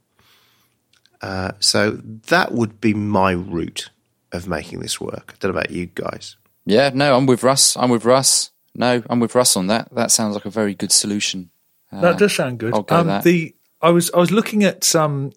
[1.22, 1.92] Uh, so
[2.28, 3.90] that would be my route
[4.34, 5.32] of making this work.
[5.34, 6.36] I don't know about you guys.
[6.66, 7.78] Yeah, no, I'm with Russ.
[7.78, 8.52] I'm with Russ.
[8.76, 9.88] No, I'm with Russ on that.
[9.96, 11.50] That sounds like a very good solution.
[11.90, 12.74] Uh, that does sound good.
[12.74, 13.24] I'll go um, that.
[13.24, 15.32] The I was I was looking at some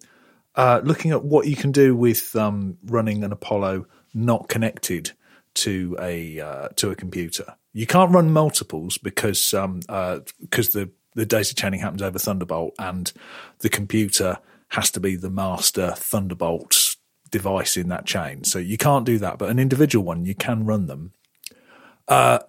[0.55, 5.13] uh, looking at what you can do with um, running an Apollo not connected
[5.55, 7.55] to a uh, to a computer.
[7.73, 12.75] You can't run multiples because um, uh, because the the data chaining happens over Thunderbolt,
[12.79, 13.11] and
[13.59, 14.37] the computer
[14.69, 16.95] has to be the master Thunderbolt
[17.29, 18.43] device in that chain.
[18.43, 19.37] So you can't do that.
[19.37, 21.13] But an individual one, you can run them.
[22.07, 22.39] Uh,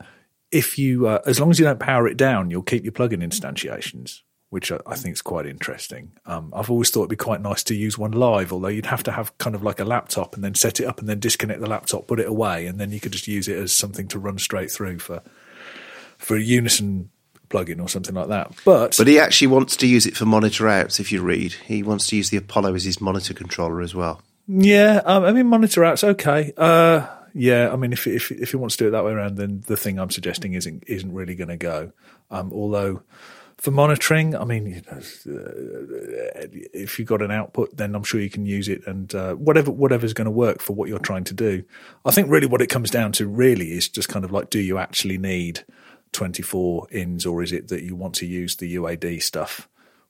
[0.50, 3.22] if you, uh, as long as you don't power it down, you'll keep your plugin
[3.22, 4.20] instantiations,
[4.50, 6.12] which I, I think is quite interesting.
[6.26, 9.04] Um, I've always thought it'd be quite nice to use one live, although you'd have
[9.04, 11.60] to have kind of like a laptop and then set it up and then disconnect
[11.60, 14.18] the laptop, put it away, and then you could just use it as something to
[14.18, 15.22] run straight through for
[16.18, 17.10] for a Unison
[17.48, 18.52] plugin or something like that.
[18.64, 21.00] But, But he actually wants to use it for monitor outs.
[21.00, 24.20] If you read, he wants to use the Apollo as his monitor controller as well.
[24.46, 26.52] yeah, um, I mean monitor out's okay.
[26.56, 29.36] Uh, yeah, I mean if if if he wants to do it that way around,
[29.36, 31.92] then the thing I'm suggesting isn't isn't really going to go.
[32.30, 33.02] Um, although
[33.60, 38.18] for monitoring, I mean, you know, uh, if you've got an output, then I'm sure
[38.18, 41.24] you can use it, and uh, whatever whatever's going to work for what you're trying
[41.24, 41.64] to do.
[42.06, 44.58] I think really what it comes down to really is just kind of like, do
[44.58, 45.64] you actually need
[46.12, 49.68] 24 ins, or is it that you want to use the UAD stuff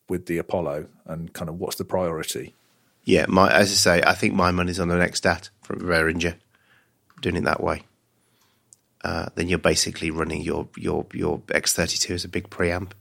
[0.09, 2.55] with the Apollo, and kind of what's the priority?
[3.03, 6.37] Yeah, my as I say, I think my money's on the next stat from Behringer,
[7.21, 7.83] doing it that way.
[9.03, 12.93] Uh, then you're basically running your your your X32 as a big preamp.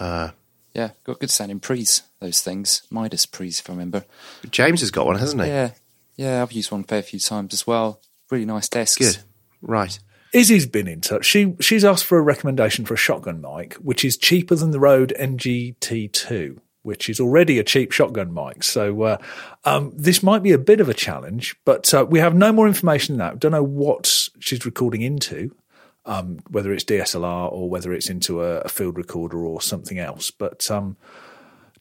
[0.00, 0.30] Yeah.
[0.74, 2.82] yeah, got good sounding pre's, those things.
[2.90, 4.04] Midas pre's, if I remember.
[4.50, 5.48] James has got one, hasn't he?
[5.48, 5.70] Yeah.
[6.16, 8.00] Yeah, I've used one a fair few times as well.
[8.30, 8.98] Really nice desks.
[8.98, 9.24] Good.
[9.62, 9.98] Right.
[10.32, 11.24] Izzy's been in touch.
[11.24, 14.78] She she's asked for a recommendation for a shotgun mic, which is cheaper than the
[14.78, 18.62] Rode NGT2, which is already a cheap shotgun mic.
[18.62, 19.16] So uh,
[19.64, 22.68] um, this might be a bit of a challenge, but uh, we have no more
[22.68, 23.30] information now.
[23.30, 25.54] Don't know what she's recording into,
[26.06, 30.30] um, whether it's DSLR or whether it's into a, a field recorder or something else.
[30.30, 30.96] But um,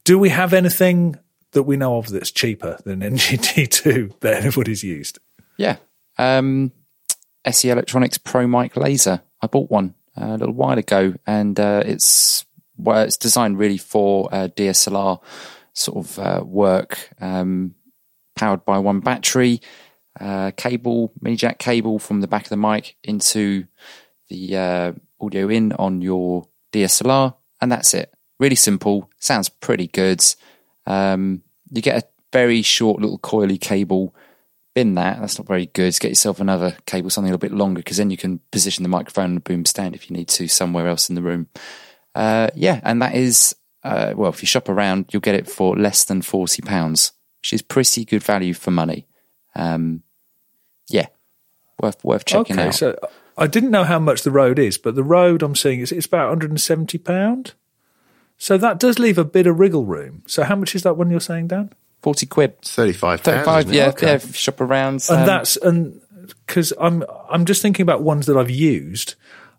[0.04, 1.18] do we have anything
[1.52, 5.20] that we know of that's cheaper than NGT2 that anybody's used?
[5.58, 5.78] Yeah.
[6.18, 6.72] Um,
[7.46, 9.22] SE Electronics Pro Mic Laser.
[9.42, 12.46] I bought one uh, a little while ago, and uh, it's
[12.78, 15.22] well, it's designed really for uh, DSLR
[15.74, 17.10] sort of uh, work.
[17.20, 17.76] Um,
[18.36, 19.60] powered by one battery,
[20.20, 23.66] uh, cable, mini jack cable from the back of the mic into
[24.30, 28.14] the uh, audio in on your DSLR, and that's it.
[28.40, 29.10] Really simple.
[29.20, 30.24] Sounds pretty good.
[30.86, 34.16] Um, you get a very short little coily cable
[34.76, 35.20] bin that.
[35.20, 36.00] That's not very good.
[36.00, 38.90] Get yourself another cable, something a little bit longer, because then you can position the
[38.90, 41.48] microphone and a boom stand if you need to somewhere else in the room.
[42.16, 45.76] Uh, yeah, and that is uh, well, if you shop around, you'll get it for
[45.76, 47.12] less than forty pounds,
[47.42, 49.08] which is pretty good value for money.
[49.56, 50.04] Um,
[50.90, 51.08] yeah,
[51.82, 52.76] worth worth checking okay, out.
[52.76, 52.98] so
[53.40, 56.06] I didn't know how much the Rode is, but the Rode I'm seeing is it's
[56.06, 57.54] about 170 pound.
[58.38, 60.24] So that does leave a bit of wriggle room.
[60.28, 61.72] So how much is that one you're saying, Dan?
[62.02, 63.66] Forty quid, 35 thirty-five.
[63.66, 63.76] pounds.
[63.76, 64.08] Yeah, Okay.
[64.14, 64.18] yeah.
[64.20, 66.00] Shop around, And um, that's and
[66.48, 69.16] because I'm I'm just thinking about ones that I've used.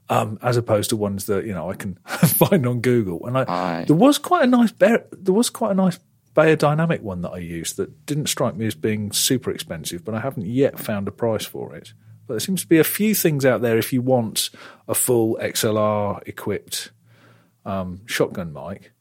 [0.09, 3.45] Um, as opposed to ones that you know I can find on Google, and I,
[3.47, 3.85] Aye.
[3.87, 6.01] there was quite a nice Bayer, there was quite a nice
[6.35, 10.21] Beyerdynamic one that I used that didn't strike me as being super expensive, but I
[10.21, 11.93] haven't yet found a price for it.
[12.31, 14.51] But there seems to be a few things out there if you want
[14.87, 16.93] a full XLR equipped
[17.67, 18.93] um, shotgun mic.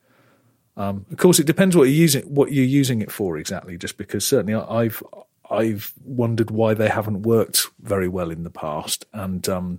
[0.76, 3.78] Um, of course, it depends what you're using what you're using it for exactly.
[3.78, 5.04] Just because certainly I've
[5.48, 9.78] I've wondered why they haven't worked very well in the past, and um,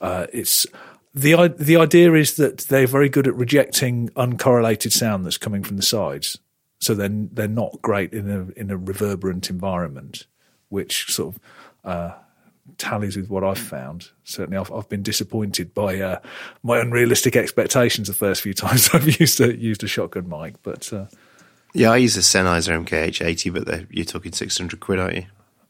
[0.00, 0.66] uh, it's
[1.12, 5.76] the the idea is that they're very good at rejecting uncorrelated sound that's coming from
[5.76, 6.38] the sides.
[6.78, 10.26] So then they're not great in a in a reverberant environment,
[10.70, 11.40] which sort of
[11.84, 12.14] uh,
[12.78, 14.10] tallies with what I've found.
[14.24, 16.18] Certainly, I've, I've been disappointed by uh,
[16.62, 20.62] my unrealistic expectations the first few times I've used a used a shotgun mic.
[20.62, 21.06] But uh,
[21.72, 25.26] Yeah, I use a Sennheiser MKH80, but you're talking 600 quid, aren't you?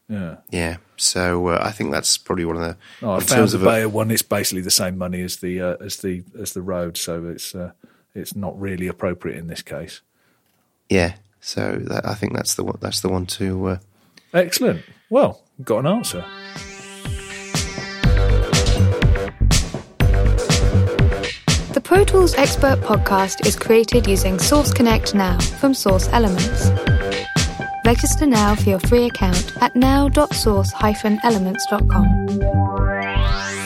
[0.09, 0.76] yeah, Yeah.
[0.97, 2.76] So uh, I think that's probably one of the.
[3.07, 4.11] oh, I found terms the of a- Beyer one.
[4.11, 7.55] It's basically the same money as the uh, as the as the Rode, so it's
[7.55, 7.72] uh,
[8.14, 10.01] it's not really appropriate in this case.
[10.88, 11.16] Yeah.
[11.40, 12.78] So that, I think that's the one.
[12.80, 13.66] That's the one to.
[13.66, 13.78] Uh,
[14.32, 14.82] Excellent.
[15.11, 16.24] Well, got an answer.
[21.87, 26.68] Pro Tools Expert podcast is created using Source Connect Now from Source Elements.
[27.84, 32.07] Register now for your free account at now.source-elements.com.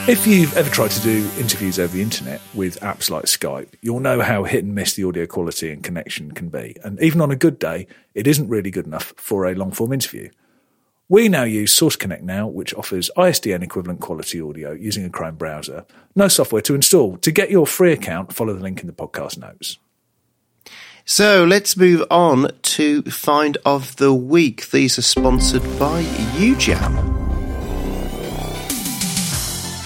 [0.07, 4.01] If you've ever tried to do interviews over the internet with apps like Skype, you'll
[4.01, 6.77] know how hit and miss the audio quality and connection can be.
[6.85, 9.95] And even on a good day, it isn't really good enough for a long form
[9.95, 10.29] interview.
[11.11, 15.34] We now use Source Connect Now, which offers ISDN equivalent quality audio using a Chrome
[15.34, 15.84] browser.
[16.14, 17.16] No software to install.
[17.16, 19.78] To get your free account, follow the link in the podcast notes.
[21.04, 24.70] so let's move on to find of the week.
[24.70, 26.04] These are sponsored by
[26.38, 26.94] UJAM.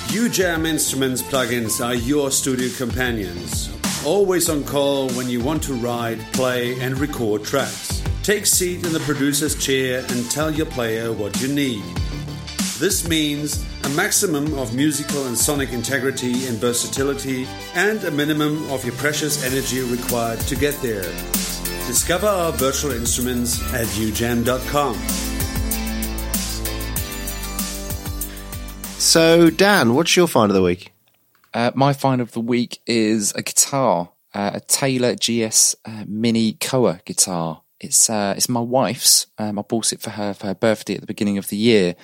[0.08, 3.73] UJAM Instruments plugins are your studio companions.
[4.06, 8.02] Always on call when you want to write, play, and record tracks.
[8.22, 11.82] Take seat in the producer's chair and tell your player what you need.
[12.78, 18.84] This means a maximum of musical and sonic integrity and versatility, and a minimum of
[18.84, 21.10] your precious energy required to get there.
[21.86, 24.96] Discover our virtual instruments at ujam.com.
[28.98, 30.93] So Dan, what's your find of the week?
[31.54, 36.54] Uh, my find of the week is a guitar, uh, a Taylor GS uh, Mini
[36.54, 37.62] Koa guitar.
[37.78, 39.28] It's uh, it's my wife's.
[39.38, 41.94] Um, I bought it for her for her birthday at the beginning of the year,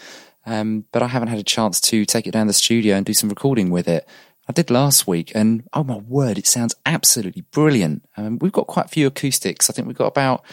[0.46, 3.12] um, but I haven't had a chance to take it down the studio and do
[3.12, 4.07] some recording with it.
[4.48, 8.05] I did last week, and oh my word, it sounds absolutely brilliant.
[8.16, 9.68] Um, we've got quite a few acoustics.
[9.68, 10.44] I think we've got about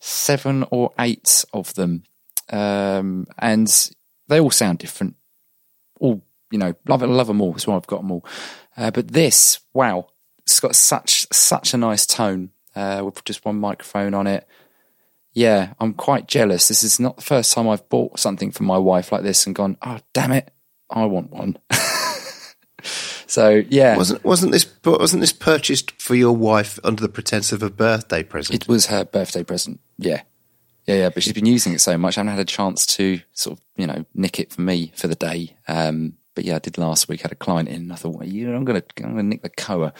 [0.00, 2.02] seven or eight of them,
[2.48, 3.90] um, and
[4.26, 5.16] they all sound different
[6.50, 8.24] you know love it love them all that's why i've got them all
[8.76, 10.06] uh, but this wow
[10.40, 14.46] it's got such such a nice tone uh, with just one microphone on it
[15.32, 18.78] yeah i'm quite jealous this is not the first time i've bought something for my
[18.78, 20.52] wife like this and gone oh damn it
[20.90, 21.56] i want one
[22.82, 27.62] so yeah Wasn't wasn't this wasn't this purchased for your wife under the pretense of
[27.62, 28.62] a birthday present?
[28.62, 30.22] it was her birthday present yeah
[30.86, 32.16] yeah, yeah, but she's been using it so much.
[32.16, 35.06] I haven't had a chance to sort of, you know, nick it for me for
[35.06, 35.54] the day.
[35.68, 37.22] Um, but yeah, I did last week.
[37.22, 39.42] Had a client in, and I thought, well, you know, I'm gonna, I'm gonna nick
[39.42, 39.92] the Koa.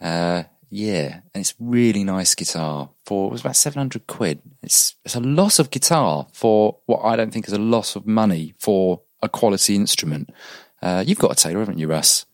[0.00, 4.40] Uh, yeah, and it's really nice guitar for it was about seven hundred quid.
[4.62, 8.06] It's it's a loss of guitar for what I don't think is a loss of
[8.06, 10.30] money for a quality instrument.
[10.82, 12.26] Uh, you've got a Taylor, haven't you, Russ?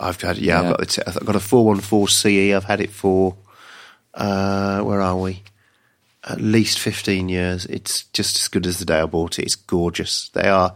[0.00, 0.60] I've had yeah, Yeah.
[0.60, 2.52] I've got the t- I've got a four one four CE.
[2.54, 3.36] I've had it for
[4.14, 5.42] uh, where are we?
[6.22, 7.66] At least fifteen years.
[7.66, 9.44] It's just as good as the day I bought it.
[9.44, 10.30] It's gorgeous.
[10.30, 10.74] They are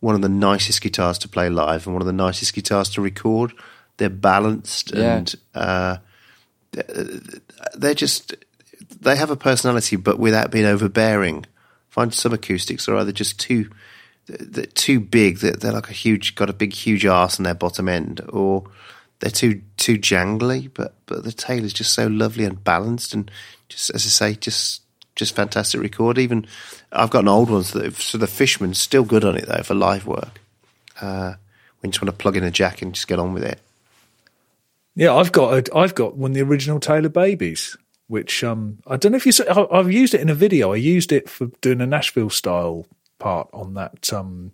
[0.00, 3.00] one of the nicest guitars to play live and one of the nicest guitars to
[3.00, 3.52] record.
[3.98, 5.16] They're balanced Yeah.
[5.16, 5.96] and uh,
[7.74, 8.34] they're just
[9.00, 11.44] they have a personality, but without being overbearing.
[11.46, 13.70] I find some acoustics are either just too
[14.26, 15.38] they're too big.
[15.38, 18.64] They're, they're like a huge, got a big, huge arse on their bottom end, or
[19.18, 20.70] they're too too jangly.
[20.72, 23.30] But but the tail is just so lovely and balanced, and
[23.68, 24.82] just as I say, just
[25.20, 26.18] just fantastic record.
[26.18, 26.46] Even
[26.90, 29.62] I've got an old one, so the, so the Fishman's still good on it though
[29.62, 30.40] for live work.
[31.00, 31.34] Uh,
[31.82, 33.60] you just want to plug in a jack and just get on with it.
[34.94, 37.76] Yeah, I've got a, I've got one of the original Taylor Babies,
[38.08, 40.72] which um I don't know if you saw, I- I've used it in a video.
[40.72, 42.86] I used it for doing a Nashville style
[43.18, 44.52] part on that um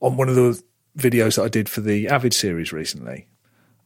[0.00, 0.60] on one of the
[0.98, 3.26] videos that I did for the Avid series recently.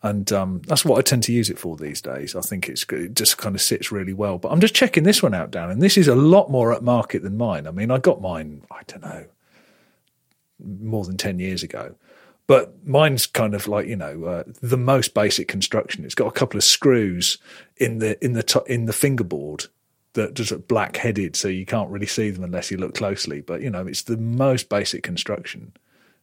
[0.05, 2.37] And um, that's what I tend to use it for these days.
[2.37, 2.85] I think it's.
[2.91, 4.37] It just kind of sits really well.
[4.37, 6.83] But I'm just checking this one out, Dan, and this is a lot more at
[6.83, 7.67] market than mine.
[7.67, 9.25] I mean, I got mine, I don't know,
[10.63, 11.95] more than 10 years ago.
[12.47, 16.05] But mine's kind of like you know uh, the most basic construction.
[16.05, 17.39] It's got a couple of screws
[17.79, 19.65] in the in the in the fingerboard
[20.13, 23.41] that just are black headed, so you can't really see them unless you look closely.
[23.41, 25.73] But you know, it's the most basic construction.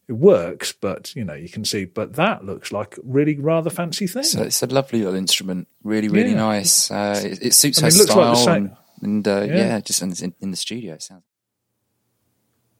[0.08, 1.84] It works, but you know you can see.
[1.84, 4.24] But that looks like really rather fancy thing.
[4.24, 6.36] So it's a lovely little instrument, really, really Yeah.
[6.36, 6.90] nice.
[6.90, 9.40] Uh, it, it suits I mean, her it looks like the style, and, and uh,
[9.48, 9.56] Yeah.
[9.56, 9.80] yeah.
[9.80, 10.94] just in, in, in the studio.
[10.94, 11.22] It sounds.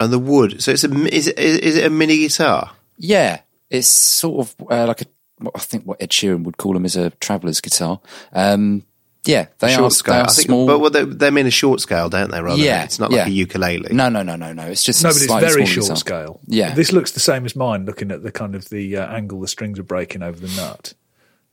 [0.00, 0.60] And the wood.
[0.62, 2.72] So it's a is it, is it a mini guitar?
[2.98, 5.06] Yeah, it's sort of uh, like a.
[5.38, 8.00] What I think what Ed Sheeran would call them is a traveller's guitar.
[8.32, 8.84] Um,
[9.24, 10.14] yeah, they short are, scale.
[10.14, 10.66] they are I think, small.
[10.66, 12.40] but well, they, they mean a short scale, don't they?
[12.40, 13.26] Rather, Yeah, than, it's not like yeah.
[13.26, 13.88] a ukulele.
[13.92, 14.64] no, no, no, no, no.
[14.64, 15.96] It's just no, but it's very short guitar.
[15.96, 16.40] scale.
[16.46, 16.74] Yeah.
[16.74, 17.84] this looks the same as mine.
[17.84, 20.94] Looking at the kind of the uh, angle the strings are breaking over the nut,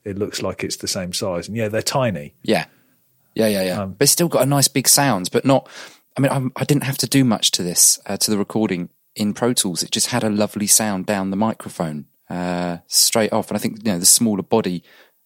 [0.03, 1.47] it looks like it's the same size.
[1.47, 2.33] And yeah, they're tiny.
[2.41, 2.65] Yeah,
[3.35, 3.81] yeah, yeah, yeah.
[3.83, 5.69] Um, but it's still got a nice big sound, but not.
[6.17, 8.89] I mean, I'm, I didn't have to do much to this uh, to the recording
[9.15, 9.83] in Pro Tools.
[9.83, 13.85] It just had a lovely sound down the microphone uh, straight off, and I think
[13.85, 14.83] you know the smaller body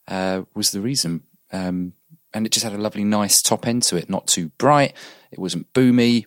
[0.08, 1.24] uh, was the reason.
[1.52, 1.94] Um,
[2.34, 4.10] and it just had a lovely, nice top end to it.
[4.10, 4.94] Not too bright.
[5.32, 6.26] It wasn't boomy.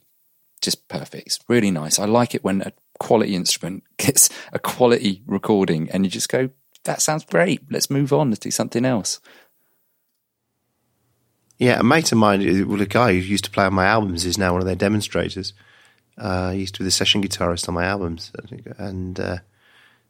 [0.61, 1.27] Just perfect.
[1.27, 1.99] It's really nice.
[1.99, 6.51] I like it when a quality instrument gets a quality recording, and you just go,
[6.85, 7.63] "That sounds great.
[7.71, 8.31] Let's move on.
[8.31, 9.21] Let's do something else."
[11.59, 13.87] Yeah, a mate of mine, uh, well, a guy who used to play on my
[13.87, 15.55] albums, is now one of their demonstrators.
[16.19, 18.31] Uh, he used to be the session guitarist on my albums,
[18.79, 19.39] and uh,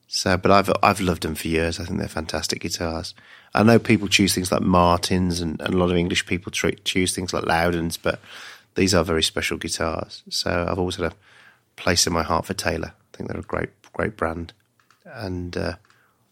[0.07, 0.36] so.
[0.36, 1.80] But I've I've loved them for years.
[1.80, 3.14] I think they're fantastic guitars.
[3.54, 7.14] I know people choose things like Martins, and, and a lot of English people choose
[7.14, 8.20] things like Lowdens, but
[8.74, 10.22] these are very special guitars.
[10.28, 11.16] So I've always had a
[11.76, 12.92] place in my heart for Taylor.
[12.94, 14.52] I think they're a great great brand,
[15.04, 15.76] and uh,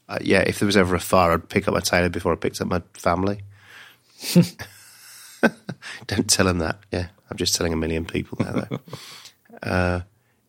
[0.08, 2.36] uh, yeah, if there was ever a fire, I'd pick up my Taylor before I
[2.36, 3.40] picked up my family.
[6.06, 6.78] Don't tell him that.
[6.92, 8.52] Yeah, I'm just telling a million people now.
[8.52, 8.80] Though.
[9.62, 10.00] uh,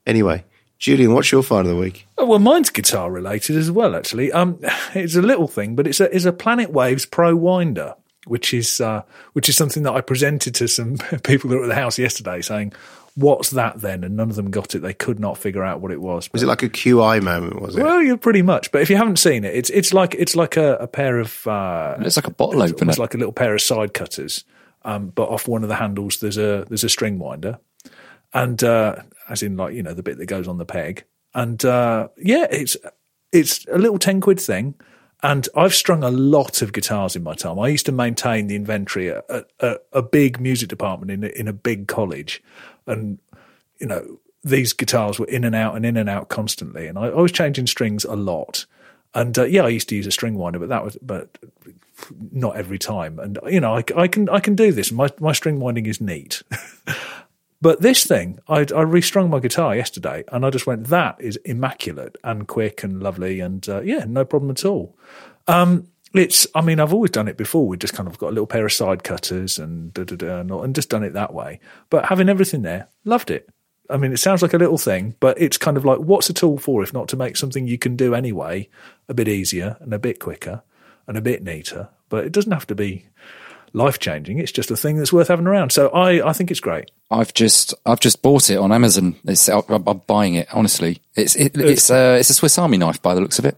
[0.06, 0.44] anyway,
[0.78, 2.08] Julian, what's your find of the week?
[2.18, 3.96] Oh, well, mine's guitar related as well.
[3.96, 4.60] Actually, um,
[4.94, 7.96] it's a little thing, but it's a it's a Planet Waves Pro Winder,
[8.26, 9.04] which is uh,
[9.34, 12.42] which is something that I presented to some people that were at the house yesterday,
[12.42, 12.74] saying,
[13.16, 14.80] "What's that then?" And none of them got it.
[14.80, 16.30] They could not figure out what it was.
[16.34, 17.62] Was it like a QI moment?
[17.62, 17.84] Was it?
[17.84, 18.72] Well, you're pretty much.
[18.72, 21.48] But if you haven't seen it, it's it's like it's like a, a pair of
[21.48, 22.90] uh, It's like a bottle opener.
[22.90, 24.44] It's like a little pair of side cutters,
[24.84, 27.60] um, but off one of the handles there's a there's a string winder,
[28.34, 28.98] and uh,
[29.30, 32.48] as in like you know the bit that goes on the peg, and uh, yeah,
[32.50, 32.78] it's
[33.32, 34.76] it's a little ten quid thing.
[35.24, 37.58] And I've strung a lot of guitars in my time.
[37.58, 41.28] I used to maintain the inventory at, at, at a big music department in a,
[41.28, 42.44] in a big college,
[42.86, 43.18] and
[43.80, 47.08] you know these guitars were in and out and in and out constantly, and I,
[47.08, 48.66] I was changing strings a lot.
[49.16, 51.38] And uh, yeah, I used to use a string winder, but that was but
[52.32, 53.18] not every time.
[53.18, 54.92] And you know, I, I can I can do this.
[54.92, 56.44] My my string winding is neat.
[57.66, 61.38] but this thing, I I restrung my guitar yesterday, and I just went, that is
[61.38, 64.96] immaculate and quick and lovely, and uh, yeah, no problem at all.
[65.48, 67.66] Um, it's, I mean, I've always done it before.
[67.66, 70.42] We just kind of got a little pair of side cutters and da, da, da,
[70.42, 71.60] and, and just done it that way.
[71.90, 73.50] But having everything there, loved it.
[73.90, 76.34] I mean, it sounds like a little thing, but it's kind of like, what's a
[76.34, 78.70] tool for if not to make something you can do anyway
[79.10, 80.62] a bit easier and a bit quicker
[81.08, 81.90] and a bit neater?
[82.10, 83.08] But it doesn't have to be
[83.76, 84.40] life changing.
[84.40, 85.72] It's just a thing that's worth having around.
[85.72, 86.90] So I, I think it's great.
[87.12, 89.16] I've just I've just bought it on Amazon.
[89.26, 91.02] It's I'm, I'm buying it honestly.
[91.16, 93.58] It's it, it's uh, it's a Swiss Army knife by the looks of it.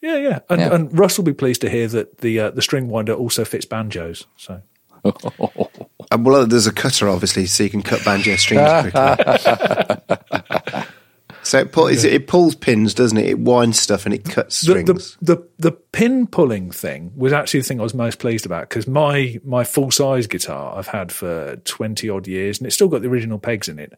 [0.00, 0.38] Yeah, yeah.
[0.50, 0.74] And, Yeah.
[0.74, 3.64] and Russ will be pleased to hear that the uh, the string winder also fits
[3.64, 4.26] banjos.
[4.36, 4.60] So
[6.16, 10.82] well, there's a cutter, obviously, so you can cut banjo strings quickly.
[11.44, 13.26] so it, pull, is it, pulls pins, doesn't it?
[13.26, 15.16] It winds stuff and it cuts the, strings.
[15.20, 18.68] the the the pin pulling thing was actually the thing I was most pleased about
[18.68, 22.88] because my my full size guitar I've had for twenty odd years and it's still
[22.88, 23.92] got the original pegs in it,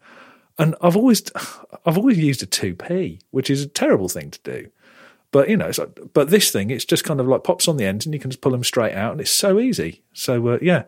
[0.58, 1.22] and I've always
[1.86, 4.70] I've always used a two P, which is a terrible thing to do.
[5.30, 7.76] But you know, it's like, but this thing, it's just kind of like pops on
[7.76, 10.02] the ends, and you can just pull them straight out, and it's so easy.
[10.12, 10.84] So uh, yeah,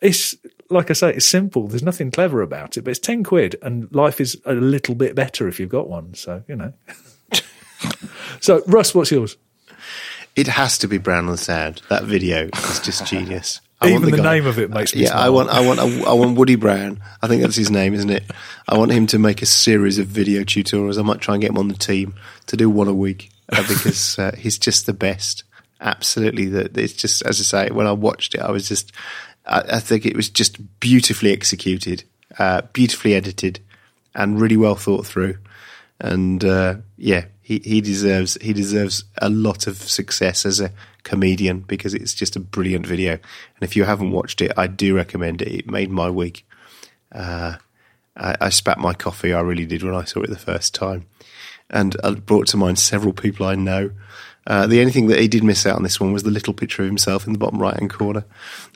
[0.00, 0.36] it's
[0.70, 1.66] like I say, it's simple.
[1.68, 5.14] There's nothing clever about it, but it's ten quid, and life is a little bit
[5.14, 6.14] better if you've got one.
[6.14, 6.72] So you know.
[8.40, 9.36] so Russ, what's yours?
[10.36, 11.82] It has to be Brown and Sound.
[11.88, 13.60] That video is just genius.
[13.80, 16.12] I Even want the name of it makes me Yeah, I want, I want, I
[16.12, 17.00] want Woody Brown.
[17.22, 18.24] I think that's his name, isn't it?
[18.68, 20.98] I want him to make a series of video tutorials.
[20.98, 22.14] I might try and get him on the team
[22.46, 25.44] to do one a week uh, because uh, he's just the best.
[25.80, 27.70] Absolutely, that it's just as I say.
[27.72, 28.90] When I watched it, I was just,
[29.48, 32.04] I, I think it was just beautifully executed,
[32.38, 33.60] uh, beautifully edited,
[34.14, 35.38] and really well thought through.
[36.00, 40.72] And uh, yeah, he, he deserves he deserves a lot of success as a
[41.02, 43.12] comedian because it's just a brilliant video.
[43.12, 45.48] And if you haven't watched it, I do recommend it.
[45.48, 46.46] It made my week.
[47.10, 47.56] Uh,
[48.16, 49.32] I, I spat my coffee.
[49.32, 51.06] I really did when I saw it the first time,
[51.70, 53.90] and it brought to mind several people I know.
[54.48, 56.54] Uh, the only thing that he did miss out on this one was the little
[56.54, 58.24] picture of himself in the bottom right hand corner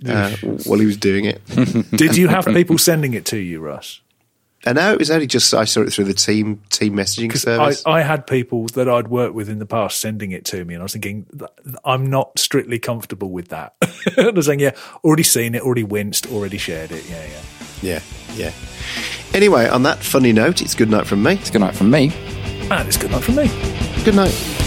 [0.06, 0.30] uh,
[0.66, 1.44] while he was doing it.
[1.90, 4.02] Did you have people sending it to you, Russ?
[4.64, 7.82] and now it was only just I saw it through the team team messaging service.
[7.84, 10.74] I, I had people that I'd worked with in the past sending it to me,
[10.74, 11.26] and I was thinking,
[11.84, 13.74] I'm not strictly comfortable with that.
[14.16, 17.08] I was saying, yeah, already seen it, already winced, already shared it.
[17.08, 17.40] Yeah, yeah.
[17.82, 18.02] yeah,
[18.34, 18.52] yeah.
[19.34, 21.32] Anyway, on that funny note, it's good night from me.
[21.34, 22.12] It's good night from me.
[22.70, 23.48] And it's good night from me.
[24.04, 24.61] Good night.